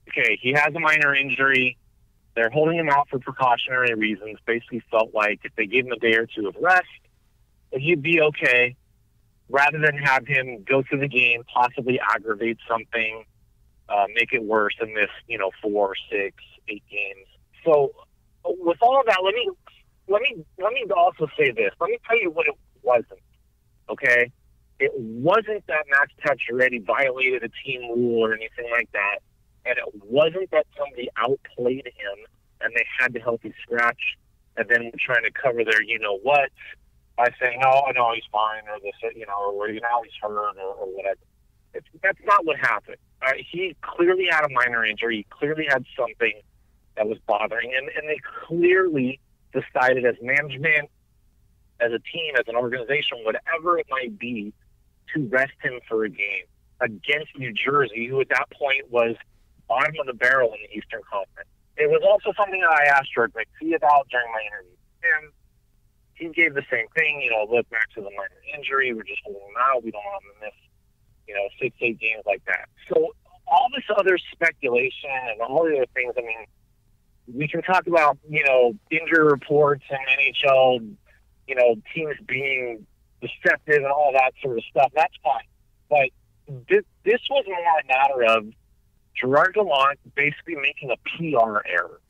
okay, 0.09 0.39
he 0.41 0.53
has 0.53 0.75
a 0.75 0.81
minor 0.81 1.15
injury. 1.15 1.77
They're 2.35 2.51
holding 2.51 2.79
him 2.79 2.89
out 2.89 3.09
for 3.09 3.19
precautionary 3.19 3.95
reasons. 3.95 4.39
Basically, 4.47 4.83
felt 4.91 5.13
like 5.15 5.41
if 5.45 5.55
they 5.57 5.67
gave 5.67 5.87
him 5.87 5.93
a 5.93 5.99
day 5.99 6.15
or 6.15 6.27
two 6.27 6.49
of 6.49 6.57
rest, 6.61 6.85
he'd 7.73 8.03
be 8.03 8.21
okay, 8.21 8.77
rather 9.49 9.79
than 9.79 9.97
have 9.99 10.27
him 10.27 10.65
go 10.69 10.83
through 10.83 11.01
the 11.01 11.09
game, 11.09 11.43
possibly 11.53 12.01
aggravate 12.01 12.59
something, 12.69 13.25
uh, 13.89 14.07
make 14.15 14.33
it 14.33 14.43
worse 14.43 14.75
and 14.81 14.93
miss, 14.93 15.11
you 15.29 15.39
know, 15.39 15.51
four, 15.63 15.95
six, 16.11 16.37
eight 16.69 16.83
games. 16.91 17.27
So, 17.65 17.93
with 18.45 18.79
all 18.81 19.01
of 19.01 19.07
that, 19.07 19.19
let 19.25 19.35
me 19.35 19.51
let 20.09 20.23
me 20.23 20.45
let 20.59 20.73
me 20.73 20.85
also 20.97 21.27
say 21.39 21.51
this. 21.51 21.71
Let 21.81 21.91
me 21.91 21.99
tell 22.07 22.21
you 22.21 22.31
what 22.31 22.47
it 22.47 22.55
wasn't. 22.83 23.21
Okay, 23.89 24.31
it 24.79 24.93
wasn't 24.97 25.67
that 25.67 25.85
Max 25.91 26.13
Pacioretty 26.25 26.85
violated 26.85 27.43
a 27.45 27.51
team 27.65 27.83
rule 27.83 28.25
or 28.25 28.35
anything 28.35 28.69
like 28.73 28.91
that 28.93 29.19
and 29.67 29.77
it 29.79 30.05
wasn't 30.05 30.51
that 30.53 30.67
somebody 30.79 31.09
outplayed 31.17 31.87
him 31.87 32.19
and 32.61 32.73
they 32.75 32.87
had 32.99 33.13
to 33.15 33.21
help 33.21 33.43
him 33.43 33.53
scratch 33.63 34.17
and 34.57 34.69
then 34.69 34.91
trying 34.99 35.25
to 35.25 35.31
cover 35.31 35.65
their 35.65 35.83
you 35.83 35.99
know 35.99 36.19
what 36.19 36.51
by 37.17 37.31
saying, 37.41 37.61
oh, 37.65 37.91
no, 37.95 38.13
he's 38.15 38.25
fine, 38.31 38.63
or 38.69 38.79
this, 38.81 38.93
you 39.15 39.25
know, 39.25 39.51
or 39.53 39.71
you 39.71 39.81
know, 39.81 40.03
he's 40.05 40.13
hurt, 40.21 40.33
or, 40.37 40.75
or 40.75 40.87
whatever. 40.95 41.19
It's, 41.73 41.87
that's 42.03 42.19
not 42.27 42.45
what 42.45 42.59
happened. 42.59 42.99
Uh, 43.23 43.33
he 43.51 43.75
clearly 43.81 44.27
had 44.31 44.45
a 44.45 44.49
minor 44.51 44.85
injury. 44.85 45.17
He 45.19 45.27
clearly 45.31 45.67
had 45.69 45.85
something 45.97 46.41
that 46.97 47.09
was 47.09 47.19
bothering 47.27 47.71
him, 47.71 47.89
and 47.97 48.09
they 48.09 48.19
clearly 48.47 49.21
decided 49.53 50.05
as 50.05 50.17
management, 50.23 50.91
as 51.81 51.93
a 51.93 51.99
team, 51.99 52.35
as 52.37 52.45
an 52.49 52.57
organization, 52.57 53.19
whatever 53.23 53.79
it 53.79 53.87
might 53.91 54.19
be, 54.19 54.53
to 55.15 55.27
rest 55.29 55.53
him 55.63 55.81
for 55.89 56.05
a 56.05 56.11
game 56.11 56.45
against 56.81 57.37
New 57.39 57.53
Jersey, 57.53 58.07
who 58.07 58.21
at 58.21 58.29
that 58.29 58.51
point 58.51 58.91
was 58.91 59.17
bottom 59.69 59.95
of 60.01 60.07
the 60.07 60.15
barrel 60.15 60.53
in 60.53 60.59
the 60.63 60.77
Eastern 60.77 61.01
Conference. 61.11 61.49
It 61.77 61.91
was 61.91 62.03
also 62.05 62.33
something 62.37 62.61
that 62.61 62.73
I 62.73 62.85
asked 62.97 63.13
George 63.15 63.33
McPhee 63.33 63.77
about 63.77 64.09
during 64.09 64.31
my 64.33 64.41
interview. 64.49 64.77
And 65.03 65.33
he 66.15 66.29
gave 66.33 66.55
the 66.55 66.65
same 66.71 66.87
thing, 66.97 67.21
you 67.21 67.31
know, 67.31 67.45
look, 67.45 67.67
Max 67.71 67.93
has 67.97 68.05
a 68.05 68.11
minor 68.17 68.41
injury. 68.57 68.93
We're 68.95 69.05
just 69.05 69.21
holding 69.25 69.43
him 69.43 69.61
out. 69.61 69.85
We 69.85 69.91
don't 69.91 70.05
want 70.05 70.25
him 70.25 70.31
to 70.33 70.47
miss, 70.47 70.57
you 71.27 71.35
know, 71.35 71.49
six, 71.61 71.77
eight 71.81 71.99
games 71.99 72.23
like 72.27 72.43
that. 72.47 72.69
So 72.89 73.15
all 73.47 73.69
this 73.75 73.85
other 73.97 74.19
speculation 74.33 75.11
and 75.31 75.41
all 75.41 75.65
the 75.65 75.77
other 75.77 75.87
things, 75.95 76.15
I 76.17 76.21
mean, 76.21 76.47
we 77.35 77.49
can 77.49 77.63
talk 77.63 77.87
about, 77.87 78.19
you 78.29 78.45
know, 78.45 78.75
injury 78.91 79.25
reports 79.25 79.85
and 79.91 79.99
NHL, 79.99 80.95
you 81.49 81.55
know, 81.55 81.77
teams 81.95 82.17
being 82.27 82.87
deceptive 83.21 83.83
and 83.83 83.87
all 83.87 84.13
that 84.13 84.33
sort 84.43 84.59
of 84.59 84.65
stuff. 84.71 84.93
That's 84.95 85.15
fine. 85.23 85.45
But 85.89 86.11
this, 86.69 86.85
this 87.05 87.21
was 87.31 87.45
more 87.47 87.59
a 87.59 87.87
matter 87.89 88.39
of 88.39 88.47
Gerard 89.21 89.55
Gallant 89.55 89.99
basically 90.15 90.57
making 90.57 90.91
a 90.91 90.97
PR 90.97 91.63
error. 91.67 92.01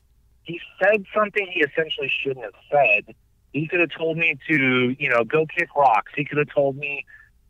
He 0.43 0.61
said 0.83 1.05
something 1.15 1.47
he 1.53 1.61
essentially 1.61 2.11
shouldn't 2.23 2.45
have 2.45 2.55
said. 2.71 3.15
He 3.53 3.67
could 3.67 3.81
have 3.81 3.91
told 3.97 4.19
me 4.19 4.37
to, 4.49 4.97
you 4.99 5.09
know, 5.09 5.25
go 5.25 5.47
kick 5.47 5.75
rocks. 5.75 6.13
He 6.15 6.25
could 6.25 6.39
have 6.39 6.49
told 6.55 6.77
me 6.77 7.05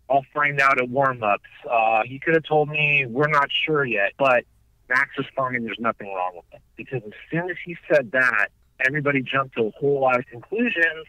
I'll 0.09 0.25
find 0.33 0.61
out 0.61 0.81
at 0.81 0.89
warm-ups. 0.89 1.43
Uh, 1.69 2.03
he 2.05 2.19
could 2.19 2.35
have 2.35 2.45
told 2.45 2.69
me 2.69 3.07
we're 3.09 3.29
not 3.29 3.49
sure 3.51 3.85
yet, 3.85 4.13
but 4.19 4.45
Max 4.89 5.11
is 5.19 5.27
fine. 5.35 5.65
There's 5.65 5.81
nothing 5.81 6.09
wrong 6.15 6.33
with 6.37 6.45
him. 6.53 6.61
Because 6.77 7.03
as 7.05 7.13
soon 7.31 7.51
as 7.51 7.57
he 7.65 7.77
said 7.91 8.13
that, 8.13 8.49
everybody 8.87 9.23
jumped 9.23 9.57
to 9.57 9.65
a 9.65 9.71
whole 9.71 10.01
lot 10.01 10.19
of 10.19 10.27
conclusions. 10.27 11.07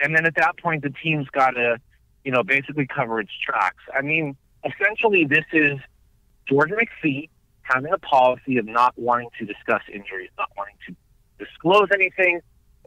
And 0.00 0.14
then 0.14 0.24
at 0.26 0.34
that 0.36 0.58
point, 0.58 0.82
the 0.82 0.90
team's 1.02 1.28
got 1.28 1.50
to, 1.50 1.78
you 2.24 2.32
know, 2.32 2.42
basically 2.42 2.86
cover 2.86 3.20
its 3.20 3.32
tracks. 3.44 3.82
I 3.96 4.02
mean, 4.02 4.36
essentially, 4.64 5.24
this 5.24 5.44
is 5.52 5.78
George 6.48 6.70
McPhee 6.70 7.28
having 7.62 7.92
a 7.92 7.98
policy 7.98 8.58
of 8.58 8.66
not 8.66 8.94
wanting 8.96 9.28
to 9.38 9.44
discuss 9.44 9.82
injuries, 9.92 10.30
not 10.38 10.48
wanting 10.56 10.76
to 10.88 10.94
disclose 11.44 11.88
anything, 11.92 12.40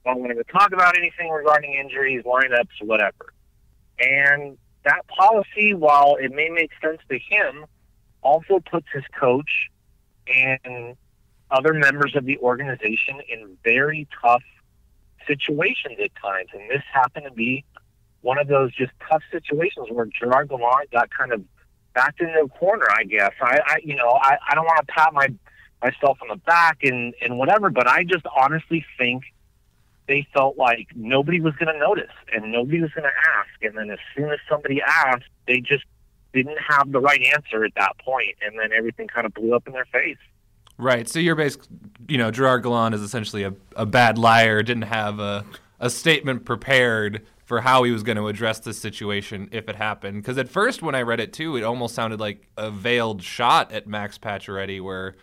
not 0.06 0.20
wanting 0.20 0.38
to 0.38 0.44
talk 0.46 0.72
about 0.74 0.98
anything 0.98 1.30
regarding 1.30 1.74
injuries, 1.74 2.24
lineups, 2.24 2.82
whatever. 2.82 3.34
And 4.00 4.58
that 4.90 5.08
policy, 5.08 5.74
while 5.74 6.18
it 6.20 6.32
may 6.32 6.50
make 6.50 6.72
sense 6.82 7.00
to 7.10 7.20
him, 7.20 7.66
also 8.22 8.60
puts 8.60 8.88
his 8.94 9.04
coach 9.20 9.70
and 10.28 10.96
other 11.52 11.74
members 11.74 12.16
of 12.16 12.26
the 12.26 12.38
organization 12.40 13.22
in 13.30 13.58
very 13.64 14.08
tough 14.22 14.44
situations 15.28 15.98
at 16.04 16.12
times. 16.22 16.50
And 16.54 16.70
this 16.70 16.84
happened 16.92 17.26
to 17.28 17.34
be 17.34 17.64
one 18.22 18.38
of 18.38 18.48
those 18.48 18.76
just 18.76 18.92
tough 19.10 19.24
situations 19.32 19.88
where 19.92 20.06
Gerard 20.06 20.50
Gallant 20.50 20.92
got 20.92 21.10
kind 21.10 21.32
of 21.32 21.44
backed 21.94 22.22
into 22.22 22.40
a 22.40 22.48
corner, 22.48 22.86
I 22.90 23.04
guess. 23.04 23.32
I, 23.42 23.60
I 23.66 23.78
you 23.84 23.96
know, 23.96 24.10
I, 24.22 24.38
I 24.50 24.56
don't 24.56 24.66
want 24.66 24.86
to 24.86 24.94
pat 24.94 25.14
my 25.14 25.28
myself 25.82 26.18
on 26.22 26.28
the 26.28 26.36
back 26.36 26.80
and, 26.84 27.14
and 27.22 27.38
whatever, 27.38 27.70
but 27.70 27.88
I 27.88 28.04
just 28.04 28.26
honestly 28.36 28.86
think 28.98 29.24
they 30.10 30.28
felt 30.34 30.58
like 30.58 30.88
nobody 30.96 31.40
was 31.40 31.56
going 31.56 31.72
to 31.72 31.80
notice 31.80 32.12
and 32.34 32.52
nobody 32.52 32.82
was 32.82 32.92
going 32.92 33.04
to 33.04 33.30
ask. 33.38 33.50
And 33.62 33.78
then 33.78 33.92
as 33.92 34.00
soon 34.18 34.32
as 34.32 34.40
somebody 34.50 34.82
asked, 34.82 35.30
they 35.48 35.62
just 35.62 35.86
didn't 36.34 36.58
have 36.68 36.92
the 36.92 37.00
right 37.00 37.22
answer 37.34 37.64
at 37.64 37.74
that 37.76 37.98
point, 38.04 38.36
and 38.42 38.60
then 38.60 38.72
everything 38.72 39.08
kind 39.08 39.26
of 39.26 39.34
blew 39.34 39.56
up 39.56 39.68
in 39.68 39.74
their 39.74 39.86
face. 39.86 40.18
Right. 40.78 41.08
So 41.08 41.20
you're 41.20 41.36
basically, 41.36 41.78
you 42.08 42.18
know, 42.18 42.32
Gerard 42.32 42.64
Gallant 42.64 42.96
is 42.96 43.02
essentially 43.02 43.44
a, 43.44 43.54
a 43.76 43.86
bad 43.86 44.18
liar, 44.18 44.64
didn't 44.64 44.84
have 44.84 45.20
a, 45.20 45.46
a 45.80 45.90
statement 45.90 46.46
prepared 46.46 47.26
for 47.46 47.62
how 47.62 47.84
he 47.84 47.92
was 47.92 48.04
going 48.04 48.16
to 48.16 48.28
address 48.28 48.60
this 48.60 48.80
situation 48.80 49.50
if 49.52 49.68
it 49.68 49.76
happened. 49.76 50.22
Because 50.22 50.38
at 50.38 50.48
first, 50.48 50.82
when 50.82 50.96
I 50.96 51.02
read 51.02 51.20
it 51.20 51.34
too, 51.34 51.58
it 51.58 51.64
almost 51.64 51.96
sounded 51.96 52.20
like 52.20 52.48
a 52.58 52.72
veiled 52.72 53.24
shot 53.24 53.72
at 53.72 53.88
Max 53.88 54.18
Pacioretty, 54.18 54.82
where 54.82 55.16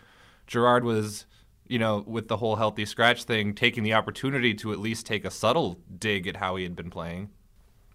Gerard 0.46 0.84
was, 0.84 1.24
you 1.68 1.78
know, 1.78 2.04
with 2.06 2.28
the 2.28 2.36
whole 2.36 2.56
healthy 2.56 2.84
scratch 2.84 3.24
thing, 3.24 3.54
taking 3.54 3.82
the 3.82 3.94
opportunity 3.94 4.54
to 4.54 4.72
at 4.72 4.78
least 4.78 5.06
take 5.06 5.24
a 5.24 5.30
subtle 5.30 5.80
dig 5.98 6.26
at 6.26 6.36
how 6.36 6.56
he 6.56 6.64
had 6.64 6.76
been 6.76 6.90
playing. 6.90 7.30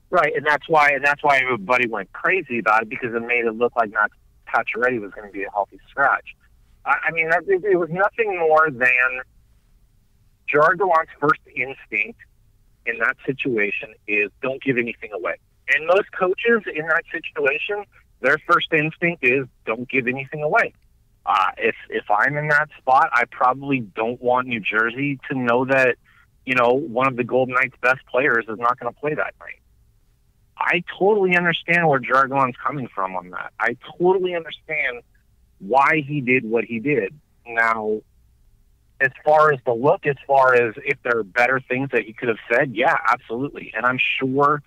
Right, 0.10 0.34
and 0.36 0.46
that's 0.46 0.68
why, 0.68 0.90
and 0.90 1.04
that's 1.04 1.24
why 1.24 1.38
everybody 1.38 1.88
went 1.88 2.12
crazy 2.12 2.60
about 2.60 2.84
it 2.84 2.90
because 2.90 3.14
it 3.14 3.22
made 3.22 3.46
it 3.46 3.56
look 3.56 3.76
like 3.76 3.92
Max 3.92 4.16
Pacioretty 4.48 5.00
was 5.00 5.12
going 5.12 5.28
to 5.28 5.34
be 5.34 5.44
a 5.44 5.52
healthy 5.52 5.80
scratch. 5.90 6.36
I, 6.86 6.96
I 7.08 7.12
mean, 7.12 7.30
it, 7.32 7.64
it 7.64 7.78
was 7.78 7.90
nothing 7.90 8.38
more 8.38 8.70
than 8.70 9.22
Gerard 10.50 10.80
Gallant's 10.80 11.14
first 11.20 11.40
instinct 11.56 12.20
in 12.86 12.98
that 13.00 13.16
situation 13.26 13.94
is 14.08 14.32
don't 14.42 14.62
give 14.62 14.78
anything 14.78 15.12
away. 15.14 15.36
And 15.74 15.88
most 15.88 16.12
coaches 16.12 16.64
in 16.74 16.88
that 16.88 17.04
situation, 17.12 17.86
their 18.20 18.38
first 18.48 18.74
instinct 18.74 19.24
is 19.24 19.48
don't 19.66 19.90
give 19.90 20.08
anything 20.08 20.44
away. 20.44 20.74
Uh, 21.26 21.52
if 21.58 21.76
if 21.90 22.06
I'm 22.10 22.36
in 22.38 22.48
that 22.48 22.70
spot, 22.80 23.10
I 23.14 23.26
probably 23.26 23.82
don't 23.82 24.22
want 24.22 24.48
New 24.48 24.60
Jersey 24.60 25.20
to 25.30 25.38
know 25.38 25.66
that 25.66 25.98
you 26.46 26.56
know 26.56 26.70
one 26.70 27.08
of 27.08 27.16
the 27.16 27.24
Golden 27.24 27.56
Knights' 27.56 27.76
best 27.82 28.00
players 28.10 28.46
is 28.48 28.58
not 28.58 28.80
going 28.80 28.92
to 28.92 29.00
play 29.00 29.14
that 29.14 29.34
night. 29.40 29.60
I 30.58 30.84
totally 30.98 31.36
understand 31.36 31.88
where 31.88 32.00
Jargon's 32.00 32.56
coming 32.64 32.88
from 32.94 33.16
on 33.16 33.30
that. 33.32 33.52
I 33.60 33.78
totally 33.98 34.36
understand 34.36 35.02
why 35.60 36.04
he 36.06 36.22
did 36.22 36.44
what 36.44 36.66
he 36.66 36.80
did. 36.80 37.14
Now, 37.48 38.02
as 39.00 39.12
far 39.26 39.52
as 39.52 39.60
the 39.66 39.74
look, 39.74 40.06
as 40.06 40.16
far 40.28 40.54
as 40.54 40.76
if 40.78 41.02
there 41.04 41.18
are 41.18 41.24
better 41.24 41.60
things 41.60 41.90
that 41.92 42.04
he 42.06 42.14
could 42.14 42.30
have 42.30 42.38
said, 42.52 42.76
yeah, 42.76 42.96
absolutely. 43.12 43.74
And 43.76 43.86
I'm 43.86 44.00
sure, 44.20 44.62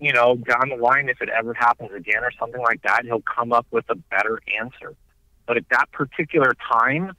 you 0.00 0.12
know, 0.12 0.36
down 0.36 0.70
the 0.70 0.76
line, 0.76 1.08
if 1.08 1.20
it 1.20 1.28
ever 1.28 1.52
happens 1.54 1.90
again 1.94 2.22
or 2.24 2.30
something 2.38 2.62
like 2.62 2.82
that, 2.82 3.04
he'll 3.04 3.22
come 3.22 3.52
up 3.52 3.66
with 3.70 3.84
a 3.90 3.94
better 3.94 4.40
answer. 4.58 4.94
But 5.48 5.56
at 5.56 5.68
that 5.70 5.90
particular 5.90 6.52
time, 6.70 7.16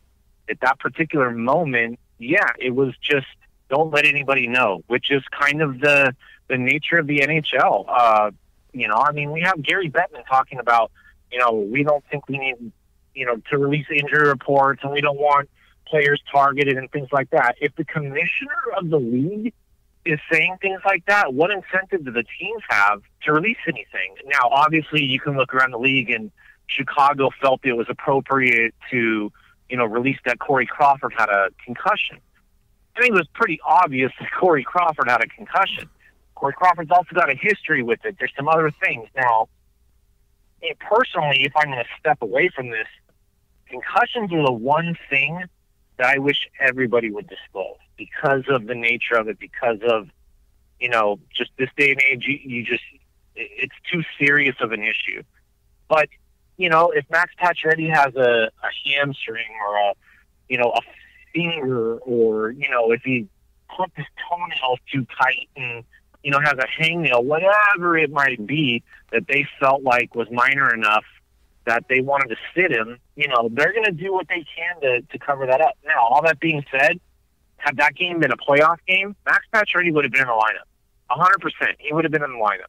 at 0.47 0.61
that 0.61 0.79
particular 0.79 1.31
moment, 1.31 1.99
yeah, 2.19 2.51
it 2.59 2.69
was 2.69 2.93
just 3.01 3.25
don't 3.69 3.91
let 3.91 4.05
anybody 4.05 4.47
know, 4.47 4.83
which 4.87 5.09
is 5.09 5.23
kind 5.31 5.61
of 5.63 5.79
the 5.79 6.15
the 6.47 6.57
nature 6.57 6.99
of 6.99 7.07
the 7.07 7.19
NHL. 7.19 7.85
Uh, 7.87 8.31
you 8.71 8.87
know, 8.87 8.95
I 8.95 9.11
mean, 9.11 9.31
we 9.31 9.41
have 9.41 9.61
Gary 9.63 9.89
Bettman 9.89 10.25
talking 10.29 10.59
about, 10.59 10.91
you 11.31 11.39
know, 11.39 11.53
we 11.53 11.83
don't 11.83 12.03
think 12.11 12.29
we 12.29 12.37
need, 12.37 12.71
you 13.15 13.25
know, 13.25 13.41
to 13.49 13.57
release 13.57 13.87
injury 13.91 14.27
reports, 14.27 14.81
and 14.83 14.91
we 14.91 15.01
don't 15.01 15.19
want 15.19 15.49
players 15.87 16.21
targeted 16.31 16.77
and 16.77 16.91
things 16.91 17.09
like 17.11 17.31
that. 17.31 17.55
If 17.59 17.75
the 17.77 17.85
commissioner 17.85 18.61
of 18.77 18.91
the 18.91 18.99
league 18.99 19.53
is 20.05 20.19
saying 20.31 20.57
things 20.61 20.81
like 20.85 21.03
that, 21.07 21.33
what 21.33 21.49
incentive 21.49 22.05
do 22.05 22.11
the 22.11 22.25
teams 22.39 22.61
have 22.69 23.01
to 23.23 23.33
release 23.33 23.57
anything? 23.67 24.15
Now, 24.27 24.49
obviously, 24.51 25.03
you 25.03 25.19
can 25.19 25.35
look 25.35 25.53
around 25.55 25.71
the 25.71 25.79
league, 25.79 26.11
and 26.11 26.31
Chicago 26.69 27.29
felt 27.41 27.61
it 27.63 27.73
was 27.73 27.87
appropriate 27.89 28.73
to, 28.91 29.31
you 29.69 29.77
know, 29.77 29.85
release 29.85 30.17
that 30.25 30.39
Corey 30.39 30.65
Crawford 30.65 31.13
had 31.17 31.29
a 31.29 31.49
concussion. 31.65 32.19
I 32.95 33.01
think 33.01 33.13
it 33.13 33.17
was 33.17 33.27
pretty 33.33 33.59
obvious 33.65 34.11
that 34.19 34.29
Corey 34.39 34.63
Crawford 34.63 35.09
had 35.09 35.23
a 35.23 35.27
concussion. 35.27 35.89
Corey 36.35 36.53
Crawford's 36.53 36.91
also 36.91 37.13
got 37.13 37.29
a 37.29 37.35
history 37.35 37.83
with 37.83 37.99
it. 38.05 38.15
There's 38.19 38.31
some 38.37 38.47
other 38.47 38.71
things. 38.83 39.09
Now, 39.15 39.49
personally, 40.79 41.43
if 41.43 41.53
I'm 41.55 41.67
going 41.67 41.79
to 41.79 41.89
step 41.99 42.21
away 42.21 42.49
from 42.55 42.69
this, 42.69 42.87
concussions 43.67 44.31
are 44.31 44.45
the 44.45 44.51
one 44.51 44.97
thing 45.09 45.43
that 45.97 46.07
I 46.07 46.17
wish 46.19 46.47
everybody 46.59 47.11
would 47.11 47.27
disclose 47.27 47.77
because 47.97 48.43
of 48.47 48.67
the 48.67 48.75
nature 48.75 49.15
of 49.15 49.27
it, 49.27 49.39
because 49.39 49.79
of, 49.83 50.07
you 50.79 50.89
know, 50.89 51.19
just 51.35 51.51
this 51.57 51.69
day 51.77 51.91
and 51.91 52.01
age, 52.09 52.25
you, 52.25 52.39
you 52.41 52.63
just, 52.63 52.83
it's 53.35 53.75
too 53.91 54.03
serious 54.17 54.55
of 54.61 54.71
an 54.71 54.81
issue. 54.81 55.23
But, 55.89 56.07
you 56.59 56.69
know, 56.69 56.91
if 56.91 57.09
Max 57.09 57.33
Pacioretty 57.41 57.89
has 57.89 58.13
a, 58.15 58.51
a 58.51 58.69
hamstring 58.85 59.47
or 59.65 59.77
a, 59.77 59.93
you 60.49 60.57
know, 60.57 60.73
a 60.75 60.81
finger 61.33 61.97
or, 61.99 62.51
you 62.51 62.69
know, 62.69 62.91
if 62.91 63.01
he 63.01 63.27
clipped 63.69 63.95
his 63.95 64.05
toenail 64.29 64.77
too 64.91 65.07
tight 65.17 65.47
and, 65.55 65.85
you 66.21 66.31
know, 66.31 66.39
has 66.41 66.55
a 66.55 66.67
hangnail, 66.81 67.23
whatever 67.23 67.97
it 67.97 68.11
might 68.11 68.45
be 68.45 68.83
that 69.13 69.25
they 69.27 69.47
felt 69.57 69.83
like 69.83 70.13
was 70.15 70.27
minor 70.31 70.73
enough 70.73 71.05
that 71.65 71.85
they 71.87 72.01
wanted 72.01 72.27
to 72.27 72.35
sit 72.53 72.71
him, 72.71 72.97
you 73.15 73.29
know, 73.29 73.49
they're 73.53 73.71
going 73.71 73.85
to 73.85 73.91
do 73.93 74.11
what 74.11 74.27
they 74.27 74.45
can 74.53 74.81
to, 74.81 75.01
to 75.13 75.17
cover 75.17 75.45
that 75.45 75.61
up. 75.61 75.77
Now, 75.85 76.05
all 76.09 76.21
that 76.23 76.41
being 76.41 76.65
said, 76.69 76.99
had 77.55 77.77
that 77.77 77.95
game 77.95 78.19
been 78.19 78.33
a 78.33 78.37
playoff 78.37 78.79
game, 78.85 79.15
Max 79.25 79.45
Pacioretty 79.53 79.93
would 79.93 80.03
have 80.03 80.11
been 80.11 80.23
in 80.23 80.27
the 80.27 80.33
lineup. 80.33 80.67
100%. 81.09 81.75
He 81.79 81.93
would 81.93 82.03
have 82.03 82.11
been 82.11 82.23
in 82.23 82.33
the 82.33 82.37
lineup. 82.37 82.67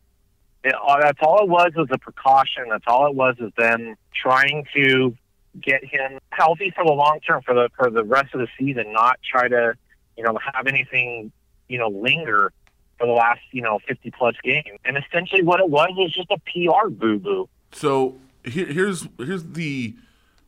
It, 0.63 0.75
uh, 0.75 1.01
that's 1.01 1.19
all 1.23 1.43
it 1.43 1.49
was 1.49 1.73
was 1.75 1.89
a 1.91 1.99
precaution. 1.99 2.65
That's 2.69 2.85
all 2.87 3.07
it 3.07 3.15
was 3.15 3.37
is 3.39 3.53
them 3.57 3.97
trying 4.15 4.67
to 4.75 5.17
get 5.61 5.85
him 5.85 6.19
healthy 6.31 6.73
for 6.75 6.85
the 6.85 6.93
long 6.93 7.21
term, 7.27 7.43
for 7.43 7.55
the 7.55 7.71
for 7.77 7.91
the 7.91 8.05
rest 8.05 8.35
of 8.35 8.41
the 8.41 8.49
season, 8.59 8.93
not 8.93 9.19
try 9.23 9.49
to, 9.49 9.75
you 10.17 10.25
know, 10.25 10.39
have 10.55 10.67
anything, 10.67 11.33
you 11.69 11.79
know, 11.79 11.89
linger 11.89 12.53
for 12.99 13.07
the 13.07 13.13
last, 13.13 13.41
you 13.53 13.63
know, 13.63 13.79
50 13.89 14.11
plus 14.11 14.35
games. 14.45 14.79
And 14.85 14.99
essentially 14.99 15.43
what 15.43 15.61
it 15.61 15.69
was 15.69 15.89
was 15.93 16.13
just 16.13 16.31
a 16.31 16.39
PR 16.39 16.89
boo 16.89 17.19
boo. 17.19 17.49
So 17.73 18.19
here, 18.45 18.67
here's 18.67 19.09
here's 19.19 19.45
the 19.45 19.97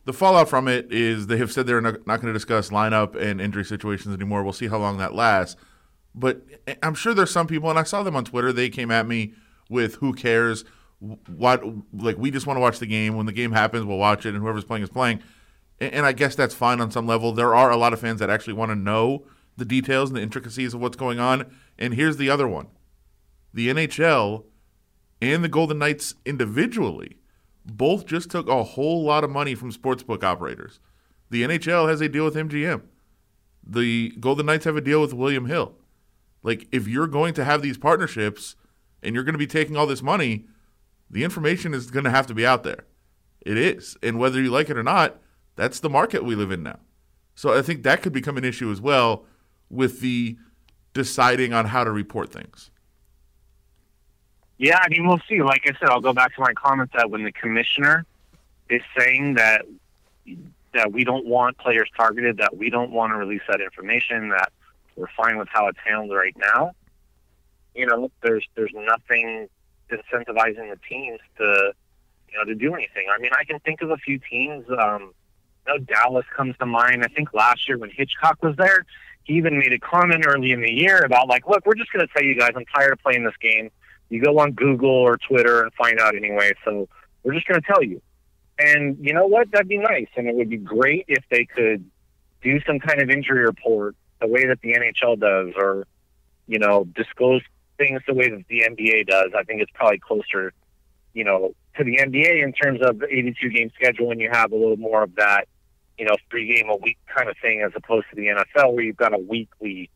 the 0.05 0.13
fallout 0.13 0.49
from 0.49 0.67
it 0.67 0.91
is 0.91 1.27
they 1.27 1.37
have 1.37 1.51
said 1.51 1.65
they're 1.65 1.81
not, 1.81 2.05
not 2.05 2.21
going 2.21 2.27
to 2.27 2.33
discuss 2.33 2.69
lineup 2.69 3.15
and 3.15 3.39
injury 3.41 3.65
situations 3.65 4.13
anymore. 4.13 4.43
We'll 4.43 4.53
see 4.53 4.67
how 4.67 4.77
long 4.77 4.97
that 4.97 5.15
lasts. 5.15 5.55
But 6.13 6.43
I'm 6.83 6.93
sure 6.93 7.13
there's 7.13 7.31
some 7.31 7.47
people, 7.47 7.69
and 7.69 7.79
I 7.79 7.83
saw 7.83 8.03
them 8.03 8.15
on 8.15 8.25
Twitter. 8.25 8.53
They 8.53 8.69
came 8.69 8.91
at 8.91 9.07
me 9.07 9.33
with 9.69 9.95
"Who 9.95 10.13
cares? 10.13 10.65
What? 10.99 11.63
Like 11.93 12.17
we 12.17 12.31
just 12.31 12.47
want 12.47 12.57
to 12.57 12.61
watch 12.61 12.79
the 12.79 12.85
game. 12.85 13.15
When 13.15 13.25
the 13.25 13.31
game 13.31 13.51
happens, 13.51 13.85
we'll 13.85 13.97
watch 13.97 14.25
it, 14.25 14.33
and 14.33 14.39
whoever's 14.39 14.65
playing 14.65 14.83
is 14.83 14.89
playing." 14.89 15.21
And, 15.79 15.93
and 15.93 16.05
I 16.05 16.11
guess 16.11 16.35
that's 16.35 16.55
fine 16.55 16.81
on 16.81 16.91
some 16.91 17.07
level. 17.07 17.31
There 17.31 17.55
are 17.55 17.71
a 17.71 17.77
lot 17.77 17.93
of 17.93 17.99
fans 17.99 18.19
that 18.19 18.29
actually 18.29 18.53
want 18.53 18.71
to 18.71 18.75
know 18.75 19.25
the 19.57 19.65
details 19.65 20.09
and 20.09 20.17
the 20.17 20.21
intricacies 20.21 20.73
of 20.73 20.81
what's 20.81 20.97
going 20.97 21.19
on. 21.19 21.55
And 21.77 21.93
here's 21.93 22.17
the 22.17 22.29
other 22.29 22.47
one: 22.47 22.67
the 23.53 23.69
NHL 23.69 24.45
and 25.21 25.43
the 25.43 25.49
Golden 25.49 25.79
Knights 25.79 26.15
individually 26.25 27.17
both 27.65 28.05
just 28.05 28.29
took 28.29 28.47
a 28.49 28.63
whole 28.63 29.03
lot 29.03 29.23
of 29.23 29.29
money 29.29 29.55
from 29.55 29.71
sportsbook 29.71 30.23
operators. 30.23 30.79
The 31.29 31.43
NHL 31.43 31.89
has 31.89 32.01
a 32.01 32.09
deal 32.09 32.25
with 32.25 32.35
MGM. 32.35 32.81
The 33.65 34.09
Golden 34.19 34.45
Knights 34.45 34.65
have 34.65 34.75
a 34.75 34.81
deal 34.81 35.01
with 35.01 35.13
William 35.13 35.45
Hill. 35.45 35.75
Like, 36.43 36.67
if 36.71 36.87
you're 36.87 37.07
going 37.07 37.33
to 37.35 37.45
have 37.45 37.61
these 37.61 37.77
partnerships 37.77 38.55
and 39.03 39.13
you're 39.13 39.23
going 39.23 39.33
to 39.33 39.39
be 39.39 39.47
taking 39.47 39.77
all 39.77 39.85
this 39.85 40.01
money, 40.01 40.45
the 41.09 41.23
information 41.23 41.73
is 41.73 41.91
going 41.91 42.05
to 42.05 42.09
have 42.09 42.27
to 42.27 42.33
be 42.33 42.45
out 42.45 42.63
there. 42.63 42.85
It 43.41 43.57
is. 43.57 43.97
And 44.01 44.17
whether 44.17 44.41
you 44.41 44.49
like 44.49 44.69
it 44.69 44.77
or 44.77 44.83
not, 44.83 45.17
that's 45.55 45.79
the 45.79 45.89
market 45.89 46.23
we 46.23 46.35
live 46.35 46.51
in 46.51 46.63
now. 46.63 46.79
So 47.35 47.57
I 47.57 47.61
think 47.61 47.83
that 47.83 48.01
could 48.01 48.13
become 48.13 48.37
an 48.37 48.45
issue 48.45 48.71
as 48.71 48.79
well 48.79 49.25
with 49.69 49.99
the 49.99 50.37
deciding 50.93 51.53
on 51.53 51.65
how 51.65 51.83
to 51.83 51.91
report 51.91 52.31
things. 52.31 52.71
Yeah, 54.57 54.79
I 54.79 54.87
mean, 54.89 55.07
we'll 55.07 55.21
see. 55.27 55.41
Like 55.41 55.63
I 55.65 55.77
said, 55.79 55.89
I'll 55.89 55.99
go 55.99 56.13
back 56.13 56.35
to 56.35 56.41
my 56.41 56.53
comments 56.53 56.93
that 56.95 57.09
when 57.09 57.23
the 57.23 57.31
commissioner 57.31 58.05
is 58.69 58.81
saying 58.97 59.35
that 59.35 59.65
that 60.73 60.91
we 60.91 61.03
don't 61.03 61.25
want 61.25 61.57
players 61.57 61.89
targeted, 61.95 62.37
that 62.37 62.57
we 62.57 62.69
don't 62.69 62.91
want 62.91 63.11
to 63.11 63.17
release 63.17 63.41
that 63.47 63.61
information, 63.61 64.29
that 64.29 64.51
we're 64.95 65.09
fine 65.15 65.37
with 65.37 65.47
how 65.51 65.67
it's 65.67 65.77
handled 65.85 66.11
right 66.15 66.35
now. 66.37 66.73
You 67.75 67.87
know, 67.87 68.11
there's 68.21 68.45
there's 68.55 68.71
nothing 68.73 69.47
incentivizing 69.89 70.69
the 70.69 70.79
teams 70.89 71.19
to 71.37 71.73
you 72.31 72.37
know 72.37 72.45
to 72.45 72.55
do 72.55 72.73
anything. 72.73 73.05
I 73.13 73.19
mean, 73.21 73.31
I 73.37 73.43
can 73.43 73.59
think 73.59 73.81
of 73.81 73.91
a 73.91 73.97
few 73.97 74.19
teams. 74.19 74.65
Um, 74.69 75.13
you 75.65 75.73
know, 75.73 75.77
Dallas 75.79 76.25
comes 76.35 76.55
to 76.59 76.65
mind. 76.65 77.03
I 77.03 77.07
think 77.07 77.33
last 77.33 77.67
year 77.67 77.77
when 77.77 77.89
Hitchcock 77.89 78.41
was 78.43 78.55
there, 78.57 78.85
he 79.23 79.33
even 79.33 79.57
made 79.57 79.71
a 79.71 79.79
comment 79.79 80.25
early 80.27 80.51
in 80.51 80.61
the 80.61 80.71
year 80.71 81.03
about 81.03 81.27
like, 81.29 81.47
look, 81.47 81.65
we're 81.65 81.75
just 81.75 81.91
going 81.93 82.05
to 82.05 82.13
tell 82.13 82.23
you 82.23 82.37
guys, 82.37 82.51
I'm 82.55 82.65
tired 82.65 82.91
of 82.91 82.99
playing 82.99 83.23
this 83.23 83.37
game 83.41 83.69
you 84.13 84.21
go 84.21 84.37
on 84.37 84.51
Google 84.51 84.91
or 84.91 85.17
Twitter 85.17 85.63
and 85.63 85.73
find 85.73 85.99
out 85.99 86.15
anyway. 86.15 86.51
So 86.63 86.87
we're 87.23 87.33
just 87.33 87.47
going 87.47 87.59
to 87.59 87.67
tell 87.67 87.81
you. 87.81 87.99
And 88.59 88.95
you 89.01 89.11
know 89.11 89.25
what? 89.25 89.51
That'd 89.51 89.67
be 89.67 89.79
nice. 89.79 90.07
And 90.15 90.27
it 90.27 90.35
would 90.35 90.49
be 90.49 90.57
great 90.57 91.05
if 91.07 91.23
they 91.31 91.45
could 91.45 91.89
do 92.43 92.59
some 92.67 92.79
kind 92.79 93.01
of 93.01 93.09
injury 93.09 93.43
report 93.43 93.95
the 94.21 94.27
way 94.27 94.45
that 94.45 94.61
the 94.61 94.73
NHL 94.73 95.19
does 95.19 95.53
or, 95.57 95.87
you 96.47 96.59
know, 96.59 96.85
disclose 96.95 97.41
things 97.77 98.01
the 98.07 98.13
way 98.13 98.29
that 98.29 98.45
the 98.47 98.61
NBA 98.61 99.07
does. 99.07 99.31
I 99.37 99.43
think 99.43 99.61
it's 99.61 99.71
probably 99.73 99.99
closer, 99.99 100.53
you 101.13 101.23
know, 101.23 101.53
to 101.77 101.83
the 101.83 101.97
NBA 101.97 102.43
in 102.43 102.53
terms 102.53 102.81
of 102.81 102.99
the 102.99 103.07
82 103.07 103.49
game 103.49 103.71
schedule 103.75 104.11
and 104.11 104.21
you 104.21 104.29
have 104.31 104.51
a 104.51 104.55
little 104.55 104.77
more 104.77 105.03
of 105.03 105.15
that, 105.15 105.47
you 105.97 106.05
know, 106.05 106.15
three 106.29 106.53
game 106.53 106.69
a 106.69 106.75
week 106.75 106.97
kind 107.15 107.29
of 107.29 107.35
thing 107.41 107.61
as 107.61 107.71
opposed 107.75 108.05
to 108.09 108.15
the 108.15 108.27
NFL 108.27 108.73
where 108.73 108.83
you've 108.83 108.97
got 108.97 109.13
a 109.13 109.17
weekly 109.17 109.89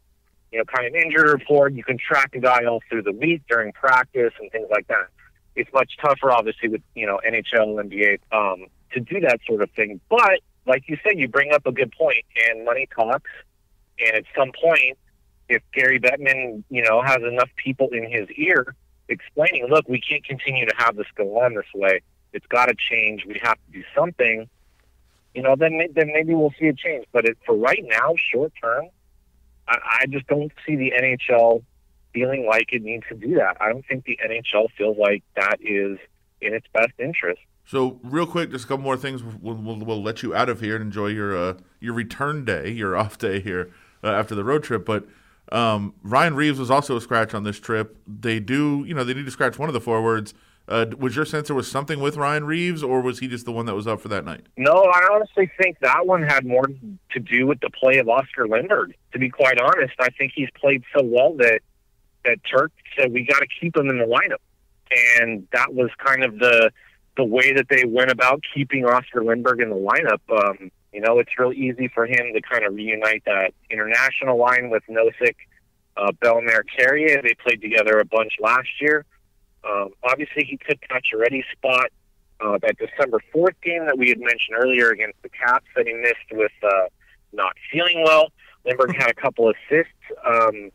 you 0.51 0.59
know, 0.59 0.65
kind 0.65 0.87
of 0.87 0.95
injury 0.95 1.29
report. 1.29 1.73
You 1.73 1.83
can 1.83 1.97
track 1.97 2.31
a 2.33 2.39
guy 2.39 2.65
all 2.65 2.81
through 2.89 3.03
the 3.03 3.11
week 3.11 3.43
during 3.49 3.73
practice 3.73 4.33
and 4.39 4.51
things 4.51 4.67
like 4.71 4.87
that. 4.87 5.07
It's 5.55 5.71
much 5.73 5.97
tougher, 6.01 6.31
obviously, 6.31 6.69
with 6.69 6.81
you 6.95 7.05
know 7.05 7.19
NHL, 7.27 7.83
NBA 7.83 8.19
um, 8.31 8.67
to 8.93 8.99
do 8.99 9.19
that 9.21 9.39
sort 9.47 9.61
of 9.61 9.71
thing. 9.71 9.99
But 10.09 10.39
like 10.65 10.83
you 10.87 10.97
said, 11.03 11.17
you 11.17 11.27
bring 11.27 11.51
up 11.51 11.65
a 11.65 11.71
good 11.71 11.91
point, 11.91 12.23
and 12.47 12.63
money 12.63 12.87
talks. 12.95 13.29
And 13.99 14.15
at 14.15 14.23
some 14.37 14.51
point, 14.61 14.97
if 15.49 15.61
Gary 15.73 15.99
Bettman, 15.99 16.63
you 16.69 16.83
know, 16.83 17.01
has 17.01 17.17
enough 17.23 17.49
people 17.55 17.89
in 17.91 18.09
his 18.09 18.27
ear 18.35 18.75
explaining, 19.09 19.67
look, 19.69 19.87
we 19.87 20.01
can't 20.01 20.23
continue 20.23 20.65
to 20.65 20.73
have 20.77 20.95
this 20.95 21.07
go 21.15 21.39
on 21.39 21.55
this 21.55 21.65
way. 21.73 22.01
It's 22.33 22.45
got 22.47 22.65
to 22.65 22.75
change. 22.75 23.25
We 23.25 23.39
have 23.43 23.55
to 23.55 23.71
do 23.71 23.83
something. 23.95 24.49
You 25.33 25.41
know, 25.43 25.55
then 25.55 25.79
then 25.93 26.11
maybe 26.13 26.33
we'll 26.33 26.53
see 26.59 26.67
a 26.67 26.73
change. 26.73 27.05
But 27.11 27.25
it, 27.25 27.37
for 27.45 27.55
right 27.55 27.83
now, 27.83 28.15
short 28.31 28.51
term, 28.61 28.87
I, 29.67 29.77
I 30.01 30.05
just 30.07 30.27
don't 30.27 30.51
see 30.65 30.75
the 30.75 30.91
NHL 30.91 31.63
feeling 32.13 32.45
like 32.45 32.73
it 32.73 32.81
needs 32.81 33.03
to 33.09 33.15
do 33.15 33.35
that. 33.35 33.57
I 33.61 33.69
don't 33.69 33.85
think 33.85 34.05
the 34.05 34.19
NHL 34.23 34.67
feels 34.77 34.97
like 34.97 35.23
that 35.35 35.57
is 35.61 35.99
in 36.41 36.53
its 36.53 36.65
best 36.73 36.93
interest. 36.99 37.39
So, 37.65 37.99
real 38.01 38.25
quick, 38.25 38.51
just 38.51 38.65
a 38.65 38.67
couple 38.67 38.83
more 38.83 38.97
things. 38.97 39.21
We'll, 39.23 39.55
we'll, 39.55 39.77
we'll 39.77 40.01
let 40.01 40.23
you 40.23 40.33
out 40.33 40.47
of 40.49 40.61
here 40.61 40.75
and 40.75 40.83
enjoy 40.83 41.07
your 41.07 41.37
uh, 41.37 41.53
your 41.79 41.93
return 41.93 42.45
day, 42.45 42.69
your 42.69 42.95
off 42.95 43.17
day 43.17 43.39
here 43.39 43.71
uh, 44.03 44.07
after 44.07 44.35
the 44.35 44.43
road 44.43 44.63
trip. 44.63 44.85
But 44.85 45.05
Um, 45.51 45.93
Ryan 46.03 46.35
Reaves 46.35 46.59
was 46.59 46.69
also 46.69 46.97
a 46.97 47.01
scratch 47.01 47.33
on 47.33 47.43
this 47.43 47.59
trip. 47.59 47.97
They 48.05 48.39
do, 48.39 48.83
you 48.87 48.93
know, 48.93 49.03
they 49.03 49.13
need 49.13 49.25
to 49.25 49.31
scratch 49.31 49.57
one 49.57 49.69
of 49.69 49.73
the 49.73 49.81
forwards. 49.81 50.33
Uh, 50.67 50.85
was 50.97 51.15
your 51.15 51.23
sense 51.23 51.47
there 51.47 51.55
was 51.55 51.71
something 51.71 52.01
with 52.01 52.17
Ryan 52.17 52.43
Reaves, 52.43 52.83
or 52.83 52.99
was 52.99 53.19
he 53.19 53.27
just 53.29 53.45
the 53.45 53.53
one 53.53 53.65
that 53.67 53.75
was 53.75 53.87
up 53.87 54.01
for 54.01 54.09
that 54.09 54.25
night? 54.25 54.47
No, 54.57 54.73
I 54.73 55.07
honestly 55.13 55.49
think 55.61 55.79
that 55.79 56.05
one 56.05 56.23
had 56.23 56.45
more 56.45 56.65
to 56.65 57.19
do 57.19 57.47
with 57.47 57.61
the 57.61 57.69
play 57.69 57.99
of 57.99 58.09
Oscar 58.09 58.47
Lindberg. 58.47 58.93
To 59.13 59.19
be 59.19 59.29
quite 59.29 59.61
honest, 59.61 59.93
I 59.99 60.09
think 60.09 60.33
he's 60.35 60.49
played 60.59 60.83
so 60.93 61.03
well 61.03 61.35
that 61.37 61.61
that 62.25 62.39
Turk 62.43 62.73
said 62.97 63.13
we 63.13 63.23
got 63.23 63.39
to 63.39 63.47
keep 63.61 63.77
him 63.77 63.89
in 63.89 63.97
the 63.97 64.05
lineup, 64.05 64.41
and 65.21 65.47
that 65.53 65.73
was 65.73 65.89
kind 66.05 66.25
of 66.25 66.37
the 66.39 66.71
the 67.15 67.23
way 67.23 67.53
that 67.53 67.67
they 67.69 67.85
went 67.85 68.11
about 68.11 68.43
keeping 68.53 68.85
Oscar 68.85 69.21
Lindberg 69.21 69.61
in 69.61 69.69
the 69.69 69.75
lineup. 69.75 70.19
Um, 70.29 70.69
you 70.97 71.03
know, 71.03 71.19
it's 71.19 71.29
real 71.37 71.53
easy 71.53 71.87
for 71.87 72.07
him 72.07 72.33
to 72.33 72.41
kind 72.41 72.65
of 72.65 72.73
reunite 72.73 73.23
that 73.25 73.53
international 73.69 74.35
line 74.35 74.71
with 74.71 74.81
Nosek, 74.89 75.35
uh, 75.95 76.11
Bellemare, 76.23 76.63
Carrier. 76.75 77.21
They 77.21 77.35
played 77.35 77.61
together 77.61 77.99
a 77.99 78.05
bunch 78.05 78.33
last 78.39 78.81
year. 78.81 79.05
Um, 79.63 79.89
obviously, 80.03 80.43
he 80.45 80.57
could 80.57 80.81
catch 80.81 81.11
a 81.13 81.17
Pacioretty's 81.17 81.45
spot 81.55 81.91
uh, 82.39 82.57
that 82.63 82.77
December 82.79 83.19
4th 83.31 83.61
game 83.61 83.85
that 83.85 83.95
we 83.95 84.09
had 84.09 84.17
mentioned 84.17 84.57
earlier 84.57 84.89
against 84.89 85.21
the 85.21 85.29
Caps 85.29 85.67
that 85.75 85.85
he 85.85 85.93
missed 85.93 86.31
with 86.31 86.51
uh, 86.63 86.87
not 87.31 87.53
feeling 87.71 88.01
well. 88.03 88.29
Lindberg 88.65 88.95
had 88.99 89.11
a 89.11 89.13
couple 89.13 89.51
assists. 89.51 89.93
Um, 90.25 90.71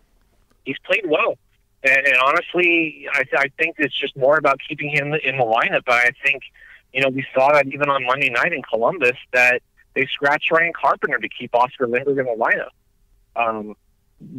he's 0.65 0.79
played 0.87 1.05
well. 1.05 1.37
And, 1.83 2.07
and 2.07 2.17
honestly, 2.25 3.09
I, 3.13 3.25
I 3.39 3.47
think 3.59 3.75
it's 3.79 3.99
just 4.01 4.17
more 4.17 4.37
about 4.37 4.61
keeping 4.69 4.89
him 4.89 5.15
in 5.15 5.37
the 5.39 5.45
lineup. 5.45 5.83
But 5.85 5.97
I 5.97 6.11
think, 6.25 6.45
you 6.93 7.03
know, 7.03 7.09
we 7.09 7.27
saw 7.35 7.51
that 7.55 7.67
even 7.67 7.89
on 7.89 8.07
Monday 8.07 8.31
night 8.31 8.53
in 8.53 8.63
Columbus 8.63 9.17
that 9.33 9.63
they 9.95 10.07
scratched 10.07 10.51
Ryan 10.51 10.73
Carpenter 10.79 11.19
to 11.19 11.29
keep 11.29 11.55
Oscar 11.55 11.87
Lindberg 11.87 12.19
in 12.19 12.27
the 12.27 12.37
lineup. 12.39 12.73
Um, 13.35 13.75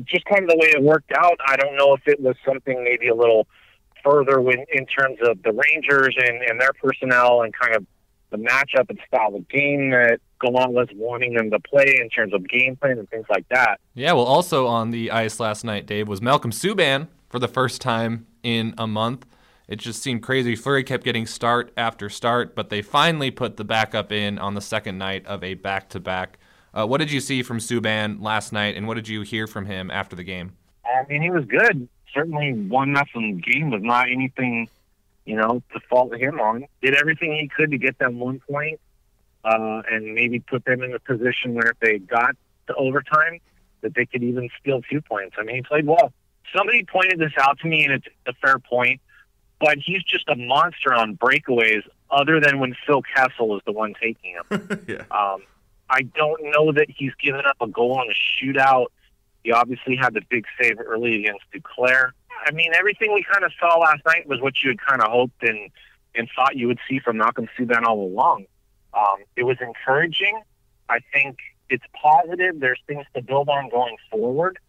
just 0.06 0.26
kind 0.26 0.44
of 0.44 0.50
the 0.50 0.58
way 0.58 0.70
it 0.70 0.82
worked 0.82 1.12
out. 1.18 1.39
I 1.46 1.56
don't 1.56 1.76
know 1.76 1.94
if 1.94 2.02
it 2.08 2.20
was 2.20 2.36
something 2.46 2.84
maybe 2.84 3.08
a 3.08 3.16
little 3.16 3.48
further 4.04 4.42
when, 4.42 4.66
in 4.74 4.86
terms 4.86 5.18
of 5.24 5.42
the 5.44 5.52
Rangers 5.52 6.16
and, 6.18 6.42
and 6.42 6.60
their 6.60 6.74
personnel 6.74 7.42
and 7.42 7.54
kind 7.54 7.76
of 7.76 7.86
the 8.32 8.38
matchup 8.38 8.89
and 8.89 9.00
style 9.08 9.36
of 9.36 9.48
game 9.48 9.92
that 9.92 10.20
Gallant 10.42 10.74
was 10.74 10.88
wanting 10.96 11.34
them 11.34 11.52
to 11.52 11.60
play 11.60 11.98
in 12.02 12.10
terms 12.10 12.34
of 12.34 12.48
game 12.48 12.76
plan 12.76 12.98
and 12.98 13.10
things 13.10 13.26
like 13.30 13.48
that. 13.50 13.80
Yeah, 13.94 14.13
well, 14.13 14.26
also 14.26 14.68
on 14.68 14.92
the 14.92 15.12
ice 15.12 15.39
last 15.39 15.63
night, 15.63 15.86
Dave, 15.86 16.08
was 16.08 16.22
Malcolm 16.22 16.52
Subban 16.52 17.08
for 17.30 17.39
the 17.39 17.48
first 17.48 17.80
time 17.80 18.26
in 18.42 18.74
a 18.78 18.88
month. 18.88 19.26
It 19.67 19.78
just 19.78 20.02
seemed 20.02 20.21
crazy. 20.23 20.56
Fleury 20.56 20.84
kept 20.84 21.04
getting 21.04 21.26
start 21.26 21.71
after 21.78 22.10
start, 22.10 22.56
but 22.56 22.69
they 22.69 22.82
finally 22.82 23.32
put 23.32 23.58
the 23.58 23.63
backup 23.63 24.12
in 24.12 24.38
on 24.38 24.56
the 24.56 24.62
second 24.62 24.97
night 24.97 25.26
of 25.26 25.43
a 25.43 25.54
back 25.54 25.89
to 25.89 25.99
back. 25.99 26.38
What 26.73 26.97
did 26.97 27.12
you 27.12 27.19
see 27.19 27.43
from 27.43 27.60
Subban 27.60 28.21
last 28.21 28.52
night, 28.52 28.76
and 28.76 28.88
what 28.88 28.95
did 28.95 29.08
you 29.08 29.21
hear 29.21 29.47
from 29.47 29.65
him 29.65 29.91
after 29.91 30.15
the 30.15 30.23
game? 30.23 30.54
I 30.84 31.06
mean, 31.08 31.21
he 31.21 31.30
was 31.30 31.45
good. 31.45 31.88
Certainly, 32.13 32.67
one 32.67 32.93
nothing 32.93 33.38
game 33.39 33.69
was 33.69 33.82
not 33.82 34.10
anything, 34.10 34.67
you 35.26 35.36
know, 35.36 35.62
to 35.73 35.80
fault 35.89 36.13
him 36.15 36.39
on. 36.39 36.65
Did 36.82 36.95
everything 36.95 37.32
he 37.34 37.47
could 37.47 37.71
to 37.71 37.78
get 37.78 37.99
them 37.99 38.19
one 38.19 38.39
point, 38.39 38.80
uh, 39.45 39.84
and 39.89 40.13
maybe 40.13 40.39
put 40.39 40.65
them 40.65 40.82
in 40.84 40.93
a 40.93 40.99
position 40.99 41.54
where 41.54 41.67
if 41.67 41.80
they 41.80 41.99
got 41.99 42.36
to 42.67 42.76
overtime, 42.76 43.39
that 43.82 43.93
they 43.95 44.06
could 44.06 44.23
even 44.23 44.49
steal 44.60 44.82
two 44.89 45.02
points. 45.02 45.36
I 45.39 45.43
mean, 45.43 45.58
he 45.58 45.62
played 45.62 45.86
well. 45.86 46.12
Somebody 46.56 46.86
pointed 46.86 47.19
this 47.19 47.34
out 47.39 47.60
to 47.60 47.67
me, 47.67 47.86
and 47.86 47.93
it's 47.93 48.08
a 48.26 48.34
fair 48.34 48.60
point 48.60 48.99
but 49.60 49.78
he's 49.78 50.04
just 50.04 50.28
a 50.28 50.36
monster 50.36 50.94
on 50.94 51.18
breakaways. 51.18 51.84
Other 52.12 52.39
than 52.39 52.60
when 52.60 52.76
Phil 52.86 53.02
Kessel 53.02 53.56
is 53.58 53.63
the 53.66 53.72
one 53.72 53.96
taking 54.00 54.36
him, 54.36 54.86
yeah. 54.88 55.04
um, 55.10 55.42
I 55.89 56.04
don't 56.04 56.42
know 56.44 56.72
that 56.72 56.88
he's 56.89 57.13
given 57.16 57.42
up 57.46 57.58
a 57.60 57.68
goal 57.68 57.94
on 58.00 58.08
a 58.08 58.13
shootout. 58.13 58.88
He 59.44 59.52
obviously 59.52 59.96
had 59.96 60.13
the 60.13 60.22
big 60.30 60.46
save 60.62 60.80
early 60.80 61.16
against 61.16 61.44
Duclair. 61.52 62.12
I 62.46 62.52
mean, 62.52 62.72
everything 62.76 63.13
we 63.13 63.24
kind 63.24 63.44
of 63.44 63.52
saw 63.60 63.78
last 63.80 64.06
night 64.06 64.28
was 64.28 64.42
what 64.42 64.62
you 64.63 64.70
had 64.70 64.82
kind 64.82 65.02
of 65.02 65.12
hoped 65.12 65.42
and 65.44 65.70
and 66.16 66.30
thought 66.36 66.56
you 66.56 66.68
would 66.68 66.80
see 66.88 67.00
from 67.00 67.18
Malcolm 67.18 67.48
Subban 67.58 67.84
all 67.84 68.06
along. 68.06 68.46
Um, 68.94 69.24
it 69.36 69.44
was 69.44 69.58
encouraging. 69.60 70.39
I 70.88 71.00
think 71.12 71.38
it's 71.70 71.84
positive. 72.00 72.60
There's 72.60 72.80
things 72.86 73.06
to 73.16 73.22
build 73.24 73.50
on 73.50 73.70
going 73.70 73.96
forward. 74.12 74.60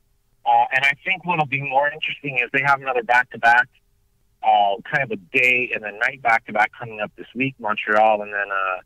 Uh, 0.47 0.65
and 0.75 0.85
I 0.85 0.93
think 1.05 1.25
what'll 1.25 1.47
be 1.47 1.61
more 1.61 1.91
interesting 1.91 2.39
is 2.39 2.51
they 2.53 2.63
have 2.63 2.81
another 2.81 3.03
back-to-back 3.03 3.69
uh, 4.45 4.77
kind 4.91 5.05
of 5.05 5.11
a 5.11 5.17
day 5.17 5.71
and 5.75 5.85
a 5.85 5.93
night 5.93 6.23
back 6.23 6.47
to 6.47 6.53
back 6.53 6.73
coming 6.79 7.01
up 7.01 7.11
this 7.17 7.27
week, 7.35 7.55
Montreal, 7.59 8.23
and 8.23 8.33
then 8.33 8.51
uh, 8.51 8.81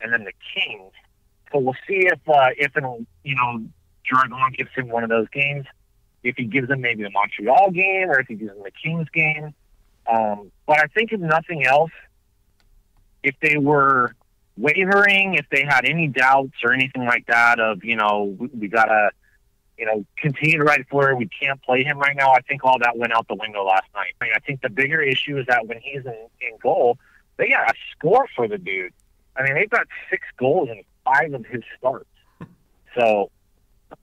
and 0.00 0.12
then 0.12 0.24
the 0.24 0.32
Kings. 0.54 0.92
So 1.52 1.58
we'll 1.60 1.76
see 1.86 2.06
if 2.06 2.20
uh, 2.28 2.50
if 2.56 2.76
and 2.76 3.06
you 3.24 3.34
know 3.34 3.64
Gerard 4.04 4.30
gives 4.56 4.70
him 4.74 4.88
one 4.88 5.04
of 5.04 5.10
those 5.10 5.28
games. 5.30 5.66
If 6.22 6.36
he 6.36 6.44
gives 6.44 6.68
him 6.68 6.80
maybe 6.80 7.04
the 7.04 7.10
Montreal 7.10 7.70
game, 7.70 8.10
or 8.10 8.20
if 8.20 8.26
he 8.26 8.34
gives 8.34 8.50
him 8.50 8.62
the 8.62 8.72
Kings 8.72 9.08
game. 9.12 9.54
Um, 10.06 10.50
but 10.66 10.78
I 10.78 10.86
think 10.86 11.12
if 11.12 11.20
nothing 11.20 11.64
else, 11.64 11.92
if 13.22 13.34
they 13.40 13.56
were 13.56 14.14
wavering, 14.56 15.34
if 15.34 15.46
they 15.50 15.64
had 15.64 15.84
any 15.84 16.08
doubts 16.08 16.54
or 16.64 16.72
anything 16.72 17.04
like 17.04 17.26
that 17.26 17.60
of 17.60 17.84
you 17.84 17.96
know 17.96 18.36
we, 18.38 18.48
we 18.48 18.68
gotta 18.68 19.10
you 19.78 19.86
know, 19.86 20.04
continue 20.16 20.58
to 20.58 20.64
ride 20.64 20.84
Fleury. 20.90 21.14
We 21.14 21.28
can't 21.28 21.62
play 21.62 21.84
him 21.84 21.98
right 21.98 22.16
now. 22.16 22.32
I 22.32 22.40
think 22.40 22.64
all 22.64 22.78
that 22.80 22.98
went 22.98 23.12
out 23.12 23.28
the 23.28 23.36
window 23.36 23.64
last 23.64 23.86
night. 23.94 24.14
I, 24.20 24.24
mean, 24.24 24.32
I 24.34 24.40
think 24.40 24.60
the 24.60 24.68
bigger 24.68 25.00
issue 25.00 25.38
is 25.38 25.46
that 25.46 25.66
when 25.66 25.78
he's 25.80 26.04
in, 26.04 26.28
in 26.40 26.56
goal, 26.60 26.98
they 27.36 27.48
got 27.48 27.70
a 27.70 27.74
score 27.92 28.26
for 28.34 28.48
the 28.48 28.58
dude. 28.58 28.92
I 29.36 29.44
mean, 29.44 29.54
they've 29.54 29.70
got 29.70 29.86
six 30.10 30.26
goals 30.36 30.68
in 30.68 30.82
five 31.04 31.32
of 31.32 31.46
his 31.46 31.62
starts. 31.78 32.08
So, 32.96 33.30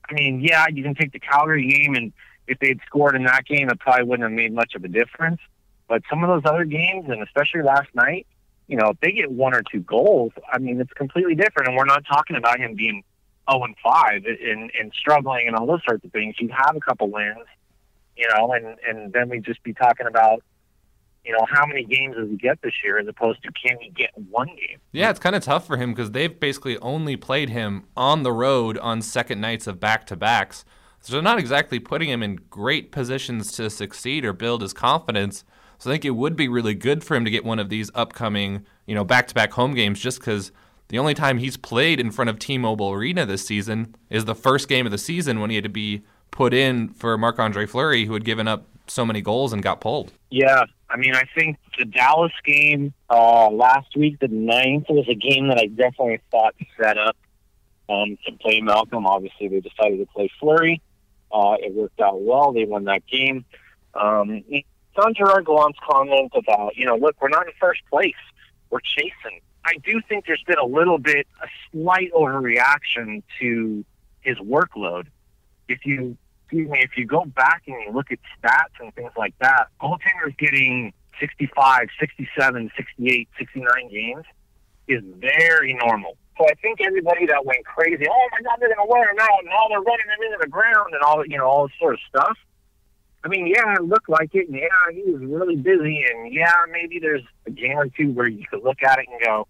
I 0.10 0.14
mean, 0.14 0.40
yeah, 0.40 0.66
you 0.72 0.82
can 0.82 0.96
take 0.96 1.12
the 1.12 1.20
Calgary 1.20 1.68
game, 1.68 1.96
and 1.96 2.14
if 2.48 2.58
they'd 2.60 2.80
scored 2.86 3.16
in 3.16 3.24
that 3.26 3.46
game, 3.46 3.70
it 3.70 3.80
probably 3.80 4.06
wouldn't 4.06 4.30
have 4.30 4.36
made 4.36 4.54
much 4.54 4.76
of 4.76 4.84
a 4.86 4.88
difference. 4.88 5.42
But 5.90 6.04
some 6.10 6.24
of 6.24 6.30
those 6.30 6.50
other 6.50 6.64
games, 6.64 7.10
and 7.10 7.22
especially 7.22 7.64
last 7.64 7.90
night, 7.94 8.26
you 8.68 8.78
know, 8.78 8.92
if 8.92 9.00
they 9.02 9.12
get 9.12 9.30
one 9.30 9.54
or 9.54 9.62
two 9.70 9.82
goals, 9.82 10.32
I 10.52 10.58
mean, 10.60 10.80
it's 10.80 10.94
completely 10.94 11.36
different. 11.36 11.68
And 11.68 11.78
we're 11.78 11.86
not 11.86 12.06
talking 12.06 12.38
about 12.38 12.60
him 12.60 12.76
being 12.76 13.04
0 13.52 13.64
and 13.64 13.76
5 13.84 14.26
and, 14.26 14.72
and 14.80 14.92
struggling 14.94 15.48
and 15.48 15.56
all 15.56 15.66
those 15.66 15.82
sorts 15.88 16.04
of 16.04 16.12
things, 16.12 16.36
you'd 16.40 16.52
have 16.52 16.76
a 16.76 16.80
couple 16.80 17.10
wins, 17.10 17.46
you 18.18 18.28
know, 18.30 18.54
and, 18.54 18.78
and 18.88 19.14
then 19.14 19.30
we'd 19.30 19.44
just 19.44 19.62
be 19.64 19.74
talking 19.74 20.08
about, 20.08 20.42
you 21.24 21.32
know, 21.32 21.46
how 21.50 21.66
many 21.66 21.84
games 21.84 22.16
does 22.16 22.30
he 22.30 22.38
get 22.38 22.62
this 22.62 22.74
year 22.84 23.00
as 23.00 23.08
opposed 23.08 23.42
to 23.44 23.52
can 23.52 23.78
he 23.80 23.90
get 23.90 24.12
one 24.30 24.48
game? 24.48 24.80
Yeah, 24.92 25.10
it's 25.10 25.20
kind 25.20 25.36
of 25.36 25.44
tough 25.44 25.66
for 25.66 25.78
him 25.78 25.92
because 25.92 26.12
they've 26.12 26.40
basically 26.40 26.78
only 26.80 27.16
played 27.16 27.50
him 27.50 27.86
on 27.98 28.24
the 28.24 28.32
road 28.32 28.78
on 28.78 29.02
second 29.02 29.42
nights 29.42 29.68
of 29.68 29.80
back 29.80 30.06
to 30.08 30.16
backs. 30.16 30.66
So 31.02 31.14
they're 31.14 31.22
not 31.22 31.40
exactly 31.40 31.80
putting 31.80 32.10
him 32.10 32.24
in 32.24 32.38
great 32.50 32.92
positions 32.92 33.52
to 33.54 33.70
succeed 33.70 34.26
or 34.26 34.34
build 34.34 34.62
his 34.62 34.74
confidence. 34.74 35.44
So 35.78 35.90
I 35.90 35.94
think 35.94 36.06
it 36.06 36.12
would 36.12 36.36
be 36.36 36.48
really 36.48 36.74
good 36.74 37.04
for 37.04 37.16
him 37.16 37.26
to 37.26 37.32
get 37.32 37.46
one 37.46 37.60
of 37.60 37.70
these 37.70 37.92
upcoming, 37.94 38.66
you 38.88 38.96
know, 38.96 39.04
back 39.04 39.28
to 39.28 39.36
back 39.36 39.54
home 39.54 39.74
games 39.74 40.00
just 40.00 40.20
because 40.20 40.52
the 40.90 41.00
only 41.00 41.14
time 41.14 41.40
he's 41.40 41.58
played 41.58 42.00
in 42.00 42.12
front 42.12 42.30
of 42.30 42.40
T-Mobile 42.40 42.92
Arena 42.92 43.26
this 43.26 43.46
season 43.46 43.96
is 44.10 44.26
the 44.26 44.36
first 44.36 44.68
game 44.68 44.86
of 44.86 44.92
the 44.92 44.98
season 44.98 45.40
when 45.40 45.50
he 45.50 45.56
had 45.56 45.64
to 45.64 45.70
be 45.70 46.04
put 46.32 46.54
in 46.54 46.90
for 46.90 47.18
Marc-Andre 47.18 47.66
Fleury, 47.66 48.06
who 48.06 48.14
had 48.14 48.26
given 48.26 48.48
up 48.48 48.68
so 48.88 49.06
many 49.06 49.22
goals 49.22 49.52
and 49.54 49.64
got 49.64 49.82
pulled. 49.82 50.12
Yeah, 50.30 50.66
I 50.90 50.98
mean, 50.98 51.16
I 51.16 51.24
think 51.34 51.58
the 51.78 51.86
Dallas 51.86 52.32
game 52.44 52.94
uh, 53.10 53.50
last 53.50 53.96
week, 53.96 54.20
the 54.20 54.28
ninth, 54.28 54.86
was 54.90 55.08
a 55.10 55.16
game 55.16 55.48
that 55.48 55.58
I 55.58 55.66
definitely 55.66 56.20
thought 56.30 56.54
set 56.80 56.98
up 56.98 57.18
um, 57.90 58.18
to 58.26 58.34
play 58.34 58.62
Malcolm. 58.62 59.08
Obviously, 59.08 59.48
they 59.48 59.62
decided 59.62 60.00
to 60.00 60.06
play 60.14 60.30
Fleury. 60.40 60.82
Uh, 61.32 61.56
it 61.60 61.74
worked 61.74 62.00
out 62.00 62.22
well. 62.22 62.54
They 62.54 62.66
won 62.66 62.84
that 62.86 63.06
game. 63.08 63.46
Um, 63.94 64.44
on 64.98 65.14
Gerard 65.14 65.46
Gallant's 65.46 65.80
comment 65.88 66.32
about, 66.36 66.76
you 66.76 66.86
know, 66.86 66.96
look, 66.96 67.16
we're 67.22 67.30
not 67.30 67.48
in 67.48 67.54
first 67.60 67.82
place. 67.90 68.14
We're 68.70 68.80
chasing. 68.80 69.42
I 69.66 69.78
do 69.84 70.00
think 70.08 70.26
there's 70.28 70.44
been 70.46 70.60
a 70.60 70.66
little 70.66 71.00
bit, 71.00 71.28
a 71.42 71.48
slight 71.72 72.14
overreaction 72.14 73.24
to 73.40 73.84
his 74.22 74.38
workload. 74.38 75.08
If 75.68 75.86
you, 75.86 76.16
excuse 76.44 76.70
me, 76.70 76.80
if 76.84 76.92
you 76.96 77.08
go 77.08 77.26
back 77.26 77.64
and 77.66 77.76
you 77.82 77.92
look 77.92 78.12
at 78.12 78.20
stats 78.38 78.80
and 78.80 78.94
things 78.94 79.12
like 79.18 79.34
that, 79.40 79.68
goaltenders 79.82 80.38
getting 80.38 80.94
65, 81.20 81.88
67, 82.00 82.72
68, 82.78 83.30
69 83.40 83.90
games 83.90 84.26
is 84.88 85.02
very 85.18 85.74
normal. 85.74 86.16
So 86.38 86.46
I 86.46 86.54
think 86.62 86.82
everybody 86.82 87.26
that 87.28 87.46
went 87.46 87.66
crazy, 87.66 88.06
oh 88.08 88.28
my 88.32 88.42
God, 88.42 88.58
they're 88.60 88.76
going 88.76 88.88
to 88.88 88.92
wear 88.92 89.10
him 89.10 89.18
out, 89.20 89.40
and 89.42 89.50
all 89.50 89.70
they're 89.70 89.80
running 89.80 90.06
him 90.06 90.26
into 90.26 90.38
the 90.42 90.50
ground, 90.50 90.94
and 90.94 91.02
all 91.02 91.26
you 91.26 91.38
know, 91.38 91.46
all 91.46 91.68
this 91.68 91.78
sort 91.80 91.94
of 91.96 92.00
stuff. 92.08 92.38
I 93.24 93.28
mean, 93.28 93.48
yeah, 93.48 93.74
it 93.74 93.84
looked 93.84 94.10
like 94.10 94.36
it, 94.36 94.50
and 94.50 94.58
yeah, 94.58 94.94
he 94.94 95.10
was 95.12 95.22
really 95.22 95.56
busy, 95.56 96.04
and 96.12 96.32
yeah, 96.32 96.54
maybe 96.72 97.00
there's 97.00 97.24
a 97.48 97.52
game 97.52 97.78
or 97.78 97.88
two 97.88 98.12
where 98.12 98.28
you 98.28 98.46
could 98.48 98.64
look 98.64 98.84
at 98.84 99.00
it 99.00 99.08
and 99.10 99.20
go, 99.22 99.48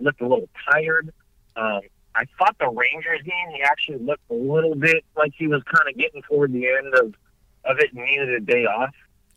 looked 0.00 0.20
a 0.20 0.26
little 0.26 0.48
tired. 0.70 1.12
Um, 1.56 1.80
I 2.14 2.24
thought 2.38 2.56
the 2.58 2.68
Rangers 2.68 3.22
game, 3.24 3.54
he 3.54 3.62
actually 3.62 3.98
looked 3.98 4.28
a 4.30 4.34
little 4.34 4.74
bit 4.74 5.04
like 5.16 5.32
he 5.36 5.46
was 5.46 5.62
kind 5.64 5.88
of 5.88 5.96
getting 5.96 6.22
toward 6.22 6.52
the 6.52 6.66
end 6.66 6.94
of, 6.94 7.14
of 7.64 7.78
it 7.78 7.92
and 7.92 8.04
needed 8.04 8.28
a 8.30 8.40
day 8.40 8.64
off. 8.64 8.94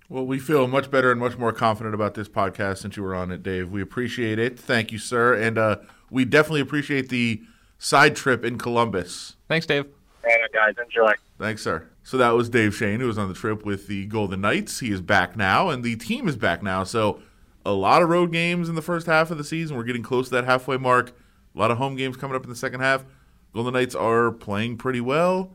Well, 0.09 0.25
we 0.25 0.39
feel 0.39 0.67
much 0.67 0.91
better 0.91 1.11
and 1.11 1.19
much 1.19 1.37
more 1.37 1.53
confident 1.53 1.95
about 1.95 2.15
this 2.15 2.27
podcast 2.27 2.79
since 2.79 2.97
you 2.97 3.03
were 3.03 3.15
on 3.15 3.31
it, 3.31 3.43
Dave. 3.43 3.71
We 3.71 3.81
appreciate 3.81 4.39
it. 4.39 4.59
Thank 4.59 4.91
you, 4.91 4.97
sir. 4.97 5.33
And 5.35 5.57
uh, 5.57 5.77
we 6.09 6.25
definitely 6.25 6.61
appreciate 6.61 7.09
the 7.09 7.41
side 7.77 8.15
trip 8.15 8.43
in 8.43 8.57
Columbus. 8.57 9.35
Thanks, 9.47 9.65
Dave. 9.65 9.85
All 10.23 10.29
right, 10.29 10.51
guys, 10.51 10.75
enjoy. 10.83 11.13
Thanks, 11.39 11.63
sir. 11.63 11.87
So 12.03 12.17
that 12.17 12.31
was 12.31 12.49
Dave 12.49 12.75
Schoen, 12.75 12.99
who 12.99 13.07
was 13.07 13.17
on 13.17 13.27
the 13.27 13.33
trip 13.33 13.65
with 13.65 13.87
the 13.87 14.05
Golden 14.05 14.41
Knights. 14.41 14.79
He 14.79 14.91
is 14.91 15.01
back 15.01 15.37
now, 15.37 15.69
and 15.69 15.83
the 15.83 15.95
team 15.95 16.27
is 16.27 16.35
back 16.35 16.61
now. 16.61 16.83
So 16.83 17.21
a 17.65 17.71
lot 17.71 18.01
of 18.01 18.09
road 18.09 18.31
games 18.31 18.69
in 18.69 18.75
the 18.75 18.81
first 18.81 19.07
half 19.07 19.31
of 19.31 19.37
the 19.37 19.43
season. 19.43 19.77
We're 19.77 19.83
getting 19.83 20.03
close 20.03 20.29
to 20.29 20.35
that 20.35 20.45
halfway 20.45 20.77
mark. 20.77 21.11
A 21.55 21.59
lot 21.59 21.71
of 21.71 21.77
home 21.77 21.95
games 21.95 22.17
coming 22.17 22.35
up 22.35 22.43
in 22.43 22.49
the 22.49 22.55
second 22.55 22.79
half. 22.79 23.05
Golden 23.53 23.73
Knights 23.73 23.95
are 23.95 24.31
playing 24.31 24.77
pretty 24.77 25.01
well. 25.01 25.53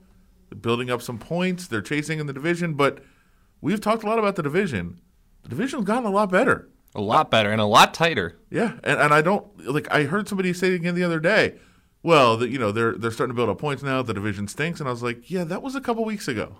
They're 0.51 0.59
building 0.59 0.91
up 0.91 1.03
some 1.03 1.19
points. 1.19 1.67
They're 1.67 1.83
chasing 1.83 2.19
in 2.19 2.27
the 2.27 2.33
division, 2.33 2.75
but 2.75 3.03
we've 3.61 3.81
talked 3.81 4.03
a 4.03 4.07
lot 4.07 4.19
about 4.19 4.37
the 4.37 4.43
division. 4.43 5.01
The 5.43 5.49
division's 5.49 5.85
gotten 5.85 6.05
a 6.05 6.11
lot 6.11 6.31
better. 6.31 6.69
A 6.95 7.01
lot 7.01 7.31
better 7.31 7.51
and 7.51 7.61
a 7.61 7.67
lot 7.67 7.93
tighter. 7.93 8.39
Yeah, 8.51 8.79
and, 8.83 8.99
and 9.01 9.13
I 9.13 9.21
don't 9.21 9.47
like. 9.67 9.91
I 9.91 10.05
heard 10.05 10.29
somebody 10.29 10.53
say 10.53 10.75
again 10.75 10.95
the 10.95 11.05
other 11.05 11.21
day. 11.21 11.57
Well, 12.03 12.37
the, 12.37 12.49
you 12.49 12.59
know 12.59 12.73
they're 12.73 12.93
they're 12.93 13.11
starting 13.11 13.35
to 13.35 13.37
build 13.37 13.51
up 13.51 13.59
points 13.59 13.83
now. 13.83 14.01
The 14.01 14.15
division 14.15 14.49
stinks, 14.49 14.81
and 14.81 14.89
I 14.89 14.93
was 14.93 15.03
like, 15.03 15.31
yeah, 15.31 15.45
that 15.45 15.63
was 15.63 15.75
a 15.75 15.81
couple 15.81 16.05
weeks 16.05 16.27
ago. 16.27 16.57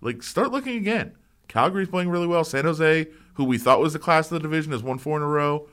Like, 0.00 0.22
start 0.22 0.50
looking 0.50 0.76
again. 0.76 1.14
Calgary's 1.50 1.88
playing 1.88 2.08
really 2.08 2.26
well. 2.26 2.44
San 2.44 2.64
Jose, 2.64 3.06
who 3.34 3.44
we 3.44 3.58
thought 3.58 3.80
was 3.80 3.92
the 3.92 3.98
class 3.98 4.26
of 4.30 4.34
the 4.34 4.40
division, 4.40 4.72
has 4.72 4.82
won 4.82 4.98
four 4.98 5.16
in 5.16 5.22
a 5.22 5.26
row. 5.26 5.68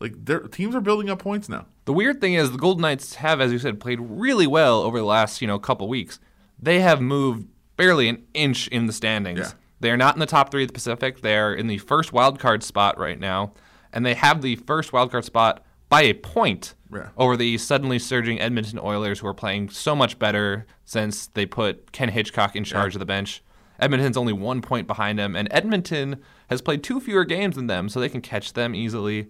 Like, 0.00 0.24
their 0.24 0.40
teams 0.40 0.74
are 0.74 0.80
building 0.80 1.08
up 1.10 1.18
points 1.20 1.48
now. 1.48 1.66
The 1.84 1.92
weird 1.92 2.20
thing 2.20 2.34
is 2.34 2.52
the 2.52 2.58
Golden 2.58 2.82
Knights 2.82 3.16
have, 3.16 3.40
as 3.40 3.52
you 3.52 3.58
said, 3.58 3.80
played 3.80 3.98
really 4.00 4.46
well 4.46 4.80
over 4.82 4.98
the 4.98 5.04
last 5.04 5.40
you 5.40 5.46
know 5.46 5.58
couple 5.58 5.88
weeks. 5.88 6.18
They 6.58 6.80
have 6.80 7.00
moved 7.00 7.46
barely 7.76 8.08
an 8.08 8.22
inch 8.34 8.66
in 8.68 8.86
the 8.86 8.92
standings. 8.92 9.38
Yeah. 9.40 9.52
They 9.80 9.90
are 9.90 9.96
not 9.96 10.14
in 10.14 10.20
the 10.20 10.26
top 10.26 10.50
three 10.50 10.62
of 10.62 10.68
the 10.68 10.74
Pacific. 10.74 11.22
They 11.22 11.36
are 11.36 11.54
in 11.54 11.66
the 11.66 11.78
first 11.78 12.12
wild 12.12 12.38
card 12.38 12.62
spot 12.62 12.98
right 12.98 13.18
now, 13.18 13.52
and 13.92 14.04
they 14.04 14.14
have 14.14 14.42
the 14.42 14.56
first 14.56 14.92
wild 14.92 15.10
card 15.10 15.24
spot 15.24 15.64
by 15.88 16.02
a 16.02 16.12
point 16.14 16.74
Yeah. 16.92 17.08
over 17.16 17.36
the 17.36 17.56
suddenly 17.58 17.98
surging 17.98 18.40
Edmonton 18.40 18.78
Oilers, 18.78 19.20
who 19.20 19.26
are 19.26 19.34
playing 19.34 19.70
so 19.70 19.94
much 19.96 20.18
better 20.18 20.66
since 20.84 21.26
they 21.28 21.46
put 21.46 21.92
Ken 21.92 22.08
Hitchcock 22.10 22.54
in 22.56 22.64
charge 22.64 22.94
of 22.94 22.98
the 23.00 23.06
bench. 23.06 23.42
Edmonton's 23.80 24.16
only 24.16 24.32
one 24.32 24.60
point 24.60 24.86
behind 24.86 25.18
them, 25.18 25.34
and 25.34 25.48
Edmonton 25.50 26.20
has 26.48 26.60
played 26.62 26.82
two 26.82 27.00
fewer 27.00 27.24
games 27.24 27.56
than 27.56 27.66
them, 27.66 27.88
so 27.88 27.98
they 27.98 28.08
can 28.08 28.20
catch 28.20 28.52
them 28.52 28.74
easily. 28.74 29.28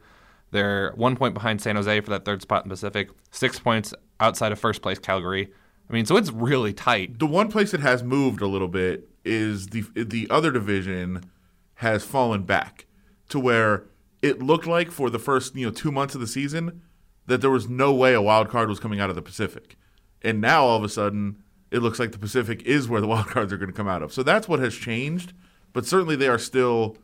They're 0.51 0.93
one 0.97 1.17
point 1.17 1.35
behind 1.35 1.61
San 1.61 1.77
Jose 1.77 2.01
for 2.01 2.11
that 2.11 2.25
third 2.25 2.43
spot 2.43 2.65
in 2.65 2.69
the 2.69 2.75
Pacific, 2.75 3.11
six 3.31 3.59
points 3.59 3.95
outside 4.19 4.53
of 4.53 4.59
first 4.59 4.83
place 4.83 4.99
Calgary. 4.99 5.51
I 5.89 5.93
mean, 5.93 6.07
so 6.07 6.17
it's 6.17 6.31
really 6.31 6.73
tight. 6.73 7.19
The 7.19 7.27
one 7.27 7.49
place 7.49 7.71
that 7.73 7.81
has 7.81 8.03
moved 8.03 8.43
a 8.43 8.47
little 8.47 8.69
bit 8.69 9.09
is 9.25 9.69
the 9.69 9.85
the 9.95 10.27
other 10.31 10.51
division 10.51 11.25
has 11.75 12.05
fallen 12.05 12.43
back 12.43 12.87
to 13.29 13.39
where 13.39 13.85
it 14.23 14.43
looked 14.43 14.67
like 14.67 14.91
for 14.91 15.11
the 15.11 15.19
first 15.19 15.55
you 15.57 15.67
know 15.67 15.73
two 15.73 15.93
months 15.93 16.15
of 16.15 16.21
the 16.21 16.27
season 16.27 16.83
that 17.27 17.41
there 17.41 17.51
was 17.51 17.69
no 17.69 17.93
way 17.93 18.15
a 18.15 18.23
wild 18.23 18.49
card 18.49 18.69
was 18.69 18.81
coming 18.81 19.01
out 19.01 19.11
of 19.11 19.17
the 19.17 19.23
Pacific, 19.23 19.77
and 20.23 20.41
now 20.41 20.65
all 20.65 20.77
of 20.77 20.85
a 20.85 20.89
sudden 20.89 21.43
it 21.71 21.81
looks 21.81 21.99
like 21.99 22.13
the 22.13 22.19
Pacific 22.19 22.63
is 22.63 22.89
where 22.89 23.01
the 23.01 23.07
wild 23.07 23.27
cards 23.27 23.53
are 23.53 23.57
going 23.57 23.71
to 23.71 23.77
come 23.77 23.89
out 23.89 24.03
of. 24.03 24.13
So 24.13 24.23
that's 24.23 24.49
what 24.49 24.61
has 24.61 24.75
changed. 24.75 25.33
But 25.73 25.87
certainly 25.87 26.17
they 26.17 26.29
are 26.29 26.39
still 26.39 26.97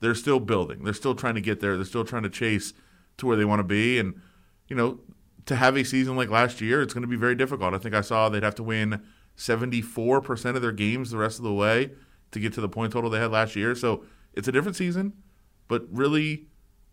they're 0.00 0.14
still 0.14 0.40
building. 0.40 0.84
They're 0.84 0.94
still 0.94 1.14
trying 1.14 1.34
to 1.36 1.40
get 1.40 1.60
there. 1.60 1.76
They're 1.76 1.84
still 1.84 2.04
trying 2.04 2.22
to 2.22 2.30
chase 2.30 2.72
to 3.18 3.26
where 3.26 3.36
they 3.36 3.44
want 3.44 3.60
to 3.60 3.64
be. 3.64 3.98
And 3.98 4.20
you 4.68 4.76
know, 4.76 5.00
to 5.46 5.56
have 5.56 5.76
a 5.76 5.84
season 5.84 6.16
like 6.16 6.28
last 6.28 6.60
year, 6.60 6.82
it's 6.82 6.92
going 6.92 7.02
to 7.02 7.08
be 7.08 7.16
very 7.16 7.34
difficult. 7.34 7.74
I 7.74 7.78
think 7.78 7.94
I 7.94 8.00
saw 8.00 8.28
they'd 8.28 8.42
have 8.42 8.54
to 8.56 8.62
win 8.62 9.02
74% 9.36 10.56
of 10.56 10.62
their 10.62 10.72
games 10.72 11.10
the 11.10 11.18
rest 11.18 11.38
of 11.38 11.44
the 11.44 11.52
way 11.52 11.90
to 12.32 12.40
get 12.40 12.52
to 12.54 12.60
the 12.60 12.68
point 12.68 12.92
total 12.92 13.10
they 13.10 13.20
had 13.20 13.30
last 13.30 13.56
year. 13.56 13.74
So 13.74 14.04
it's 14.34 14.48
a 14.48 14.52
different 14.52 14.76
season, 14.76 15.12
but 15.68 15.84
really, 15.90 16.46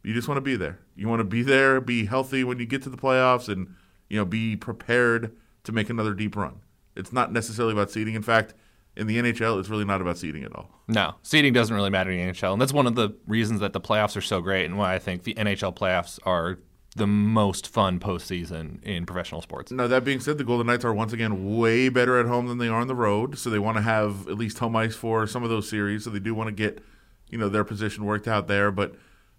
you 0.03 0.13
just 0.13 0.27
want 0.27 0.37
to 0.37 0.41
be 0.41 0.55
there. 0.55 0.79
You 0.95 1.07
want 1.07 1.21
to 1.21 1.25
be 1.25 1.43
there, 1.43 1.81
be 1.81 2.05
healthy 2.05 2.43
when 2.43 2.59
you 2.59 2.65
get 2.65 2.83
to 2.83 2.89
the 2.89 2.97
playoffs, 2.97 3.49
and 3.49 3.75
you 4.09 4.17
know, 4.17 4.25
be 4.25 4.55
prepared 4.55 5.35
to 5.63 5.71
make 5.71 5.89
another 5.89 6.13
deep 6.13 6.35
run. 6.35 6.59
It's 6.95 7.13
not 7.13 7.31
necessarily 7.31 7.73
about 7.73 7.91
seeding. 7.91 8.15
In 8.15 8.21
fact, 8.21 8.53
in 8.95 9.07
the 9.07 9.17
NHL, 9.17 9.59
it's 9.59 9.69
really 9.69 9.85
not 9.85 10.01
about 10.01 10.17
seeding 10.17 10.43
at 10.43 10.55
all. 10.55 10.69
No, 10.87 11.15
seeding 11.23 11.53
doesn't 11.53 11.75
really 11.75 11.89
matter 11.89 12.11
in 12.11 12.27
the 12.27 12.33
NHL, 12.33 12.53
and 12.53 12.61
that's 12.61 12.73
one 12.73 12.85
of 12.85 12.95
the 12.95 13.15
reasons 13.27 13.59
that 13.59 13.73
the 13.73 13.81
playoffs 13.81 14.15
are 14.15 14.21
so 14.21 14.41
great, 14.41 14.65
and 14.65 14.77
why 14.77 14.93
I 14.93 14.99
think 14.99 15.23
the 15.23 15.33
NHL 15.33 15.75
playoffs 15.75 16.19
are 16.25 16.59
the 16.95 17.07
most 17.07 17.67
fun 17.67 17.99
postseason 17.99 18.83
in 18.83 19.05
professional 19.07 19.41
sports. 19.41 19.71
Now 19.71 19.87
that 19.87 20.03
being 20.03 20.19
said, 20.19 20.37
the 20.37 20.43
Golden 20.43 20.67
Knights 20.67 20.85
are 20.85 20.93
once 20.93 21.11
again 21.11 21.57
way 21.57 21.89
better 21.89 22.19
at 22.19 22.27
home 22.27 22.47
than 22.47 22.59
they 22.59 22.67
are 22.67 22.81
on 22.81 22.87
the 22.87 22.95
road, 22.95 23.37
so 23.39 23.49
they 23.49 23.57
want 23.57 23.77
to 23.77 23.81
have 23.81 24.27
at 24.27 24.37
least 24.37 24.59
home 24.59 24.75
ice 24.75 24.95
for 24.95 25.25
some 25.25 25.43
of 25.43 25.49
those 25.49 25.67
series. 25.67 26.03
So 26.03 26.11
they 26.11 26.19
do 26.19 26.35
want 26.35 26.49
to 26.49 26.51
get, 26.51 26.83
you 27.29 27.39
know, 27.39 27.49
their 27.49 27.63
position 27.63 28.05
worked 28.05 28.27
out 28.27 28.47
there. 28.47 28.69
But 28.69 28.93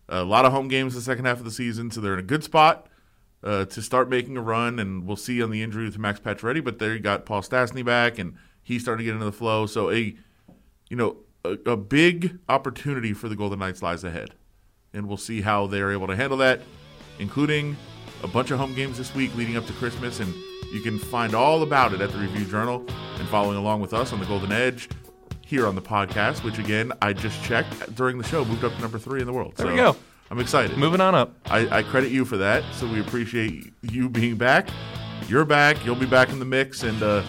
a 0.08 0.24
lot 0.24 0.44
of 0.44 0.52
home 0.52 0.66
games 0.66 0.94
the 0.94 1.00
second 1.00 1.26
half 1.26 1.38
of 1.38 1.44
the 1.44 1.52
season, 1.52 1.92
so 1.92 2.00
they're 2.00 2.14
in 2.14 2.18
a 2.18 2.22
good 2.22 2.42
spot 2.42 2.88
uh, 3.44 3.66
to 3.66 3.80
start 3.80 4.08
making 4.08 4.36
a 4.36 4.42
run. 4.42 4.80
And 4.80 5.06
we'll 5.06 5.16
see 5.16 5.40
on 5.42 5.50
the 5.50 5.62
injury 5.62 5.88
to 5.90 6.00
Max 6.00 6.18
Pacioretty, 6.18 6.64
but 6.64 6.80
there 6.80 6.94
you 6.94 7.00
got 7.00 7.26
Paul 7.26 7.42
Stastny 7.42 7.84
back, 7.84 8.18
and 8.18 8.34
he's 8.62 8.82
starting 8.82 9.04
to 9.04 9.04
get 9.04 9.12
into 9.12 9.26
the 9.26 9.32
flow. 9.32 9.66
So 9.66 9.90
a, 9.90 10.16
you 10.88 10.96
know, 10.96 11.18
a, 11.44 11.52
a 11.70 11.76
big 11.76 12.38
opportunity 12.48 13.12
for 13.12 13.28
the 13.28 13.36
Golden 13.36 13.60
Knights 13.60 13.82
lies 13.82 14.02
ahead, 14.02 14.34
and 14.92 15.06
we'll 15.06 15.16
see 15.16 15.42
how 15.42 15.68
they're 15.68 15.92
able 15.92 16.08
to 16.08 16.16
handle 16.16 16.38
that 16.38 16.60
including 17.18 17.76
a 18.22 18.28
bunch 18.28 18.50
of 18.50 18.58
home 18.58 18.74
games 18.74 18.98
this 18.98 19.14
week 19.14 19.34
leading 19.36 19.56
up 19.56 19.66
to 19.66 19.72
Christmas. 19.74 20.20
And 20.20 20.34
you 20.72 20.80
can 20.80 20.98
find 20.98 21.34
all 21.34 21.62
about 21.62 21.92
it 21.92 22.00
at 22.00 22.10
the 22.10 22.18
Review 22.18 22.44
Journal 22.44 22.84
and 23.18 23.28
following 23.28 23.56
along 23.56 23.80
with 23.80 23.94
us 23.94 24.12
on 24.12 24.20
the 24.20 24.26
Golden 24.26 24.52
Edge 24.52 24.88
here 25.44 25.66
on 25.66 25.74
the 25.74 25.82
podcast, 25.82 26.42
which 26.42 26.58
again, 26.58 26.92
I 27.02 27.12
just 27.12 27.42
checked 27.44 27.94
during 27.94 28.18
the 28.18 28.24
show, 28.24 28.44
moved 28.44 28.64
up 28.64 28.74
to 28.74 28.80
number 28.80 28.98
three 28.98 29.20
in 29.20 29.26
the 29.26 29.32
world. 29.32 29.54
There 29.56 29.66
so 29.66 29.70
we 29.70 29.76
go. 29.76 29.96
I'm 30.34 30.40
excited. 30.40 30.76
Moving 30.76 31.00
on 31.00 31.14
up. 31.14 31.32
I, 31.44 31.78
I 31.78 31.82
credit 31.84 32.10
you 32.10 32.24
for 32.24 32.36
that. 32.38 32.64
So 32.74 32.88
we 32.88 32.98
appreciate 32.98 33.72
you 33.82 34.08
being 34.08 34.34
back. 34.34 34.68
You're 35.28 35.44
back. 35.44 35.86
You'll 35.86 35.94
be 35.94 36.06
back 36.06 36.30
in 36.30 36.40
the 36.40 36.44
mix. 36.44 36.82
And 36.82 37.00
uh, 37.04 37.22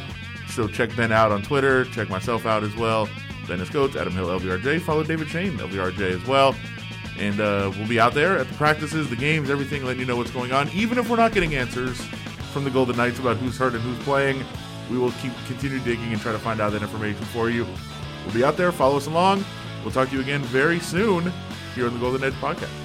so 0.50 0.68
check 0.68 0.90
Ben 0.96 1.12
out 1.12 1.32
on 1.32 1.44
Twitter. 1.44 1.86
Check 1.86 2.10
myself 2.10 2.48
out 2.48 2.64
as 2.64 2.76
well. 2.76 3.08
Ben 3.48 3.62
is 3.62 3.70
Coates, 3.70 3.96
Adam 3.96 4.12
Hill, 4.12 4.26
LVRJ. 4.26 4.82
Follow 4.82 5.04
David 5.04 5.28
Schoen, 5.28 5.56
LVRJ 5.60 6.20
as 6.20 6.26
well. 6.26 6.56
And 7.20 7.40
uh, 7.40 7.72
we'll 7.78 7.88
be 7.88 8.00
out 8.00 8.16
there 8.16 8.40
at 8.40 8.48
the 8.48 8.56
practices, 8.56 9.08
the 9.08 9.16
games, 9.16 9.52
everything, 9.52 9.86
letting 9.86 10.00
you 10.00 10.08
know 10.08 10.16
what's 10.16 10.32
going 10.32 10.52
on. 10.52 10.68
Even 10.70 10.98
if 10.98 11.08
we're 11.08 11.16
not 11.16 11.32
getting 11.32 11.54
answers 11.54 12.02
from 12.54 12.64
the 12.64 12.72
Golden 12.72 12.98
Knights 12.98 13.20
about 13.20 13.38
who's 13.38 13.56
hurt 13.56 13.76
and 13.76 13.84
who's 13.84 14.04
playing, 14.04 14.44
we 14.90 14.98
will 14.98 15.12
keep 15.22 15.32
continue 15.46 15.78
digging 15.82 16.12
and 16.12 16.20
try 16.20 16.32
to 16.32 16.40
find 16.40 16.60
out 16.60 16.72
that 16.72 16.82
information 16.82 17.24
for 17.26 17.52
you. 17.52 17.68
We'll 18.26 18.34
be 18.34 18.44
out 18.44 18.58
there. 18.58 18.72
Follow 18.72 18.98
us 18.98 19.06
along. 19.06 19.46
We'll 19.84 19.92
talk 19.92 20.10
to 20.10 20.16
you 20.16 20.22
again 20.22 20.42
very 20.42 20.80
soon 20.80 21.32
here 21.76 21.86
on 21.86 21.94
the 21.94 22.00
Golden 22.00 22.24
Edge 22.24 22.34
podcast. 22.42 22.85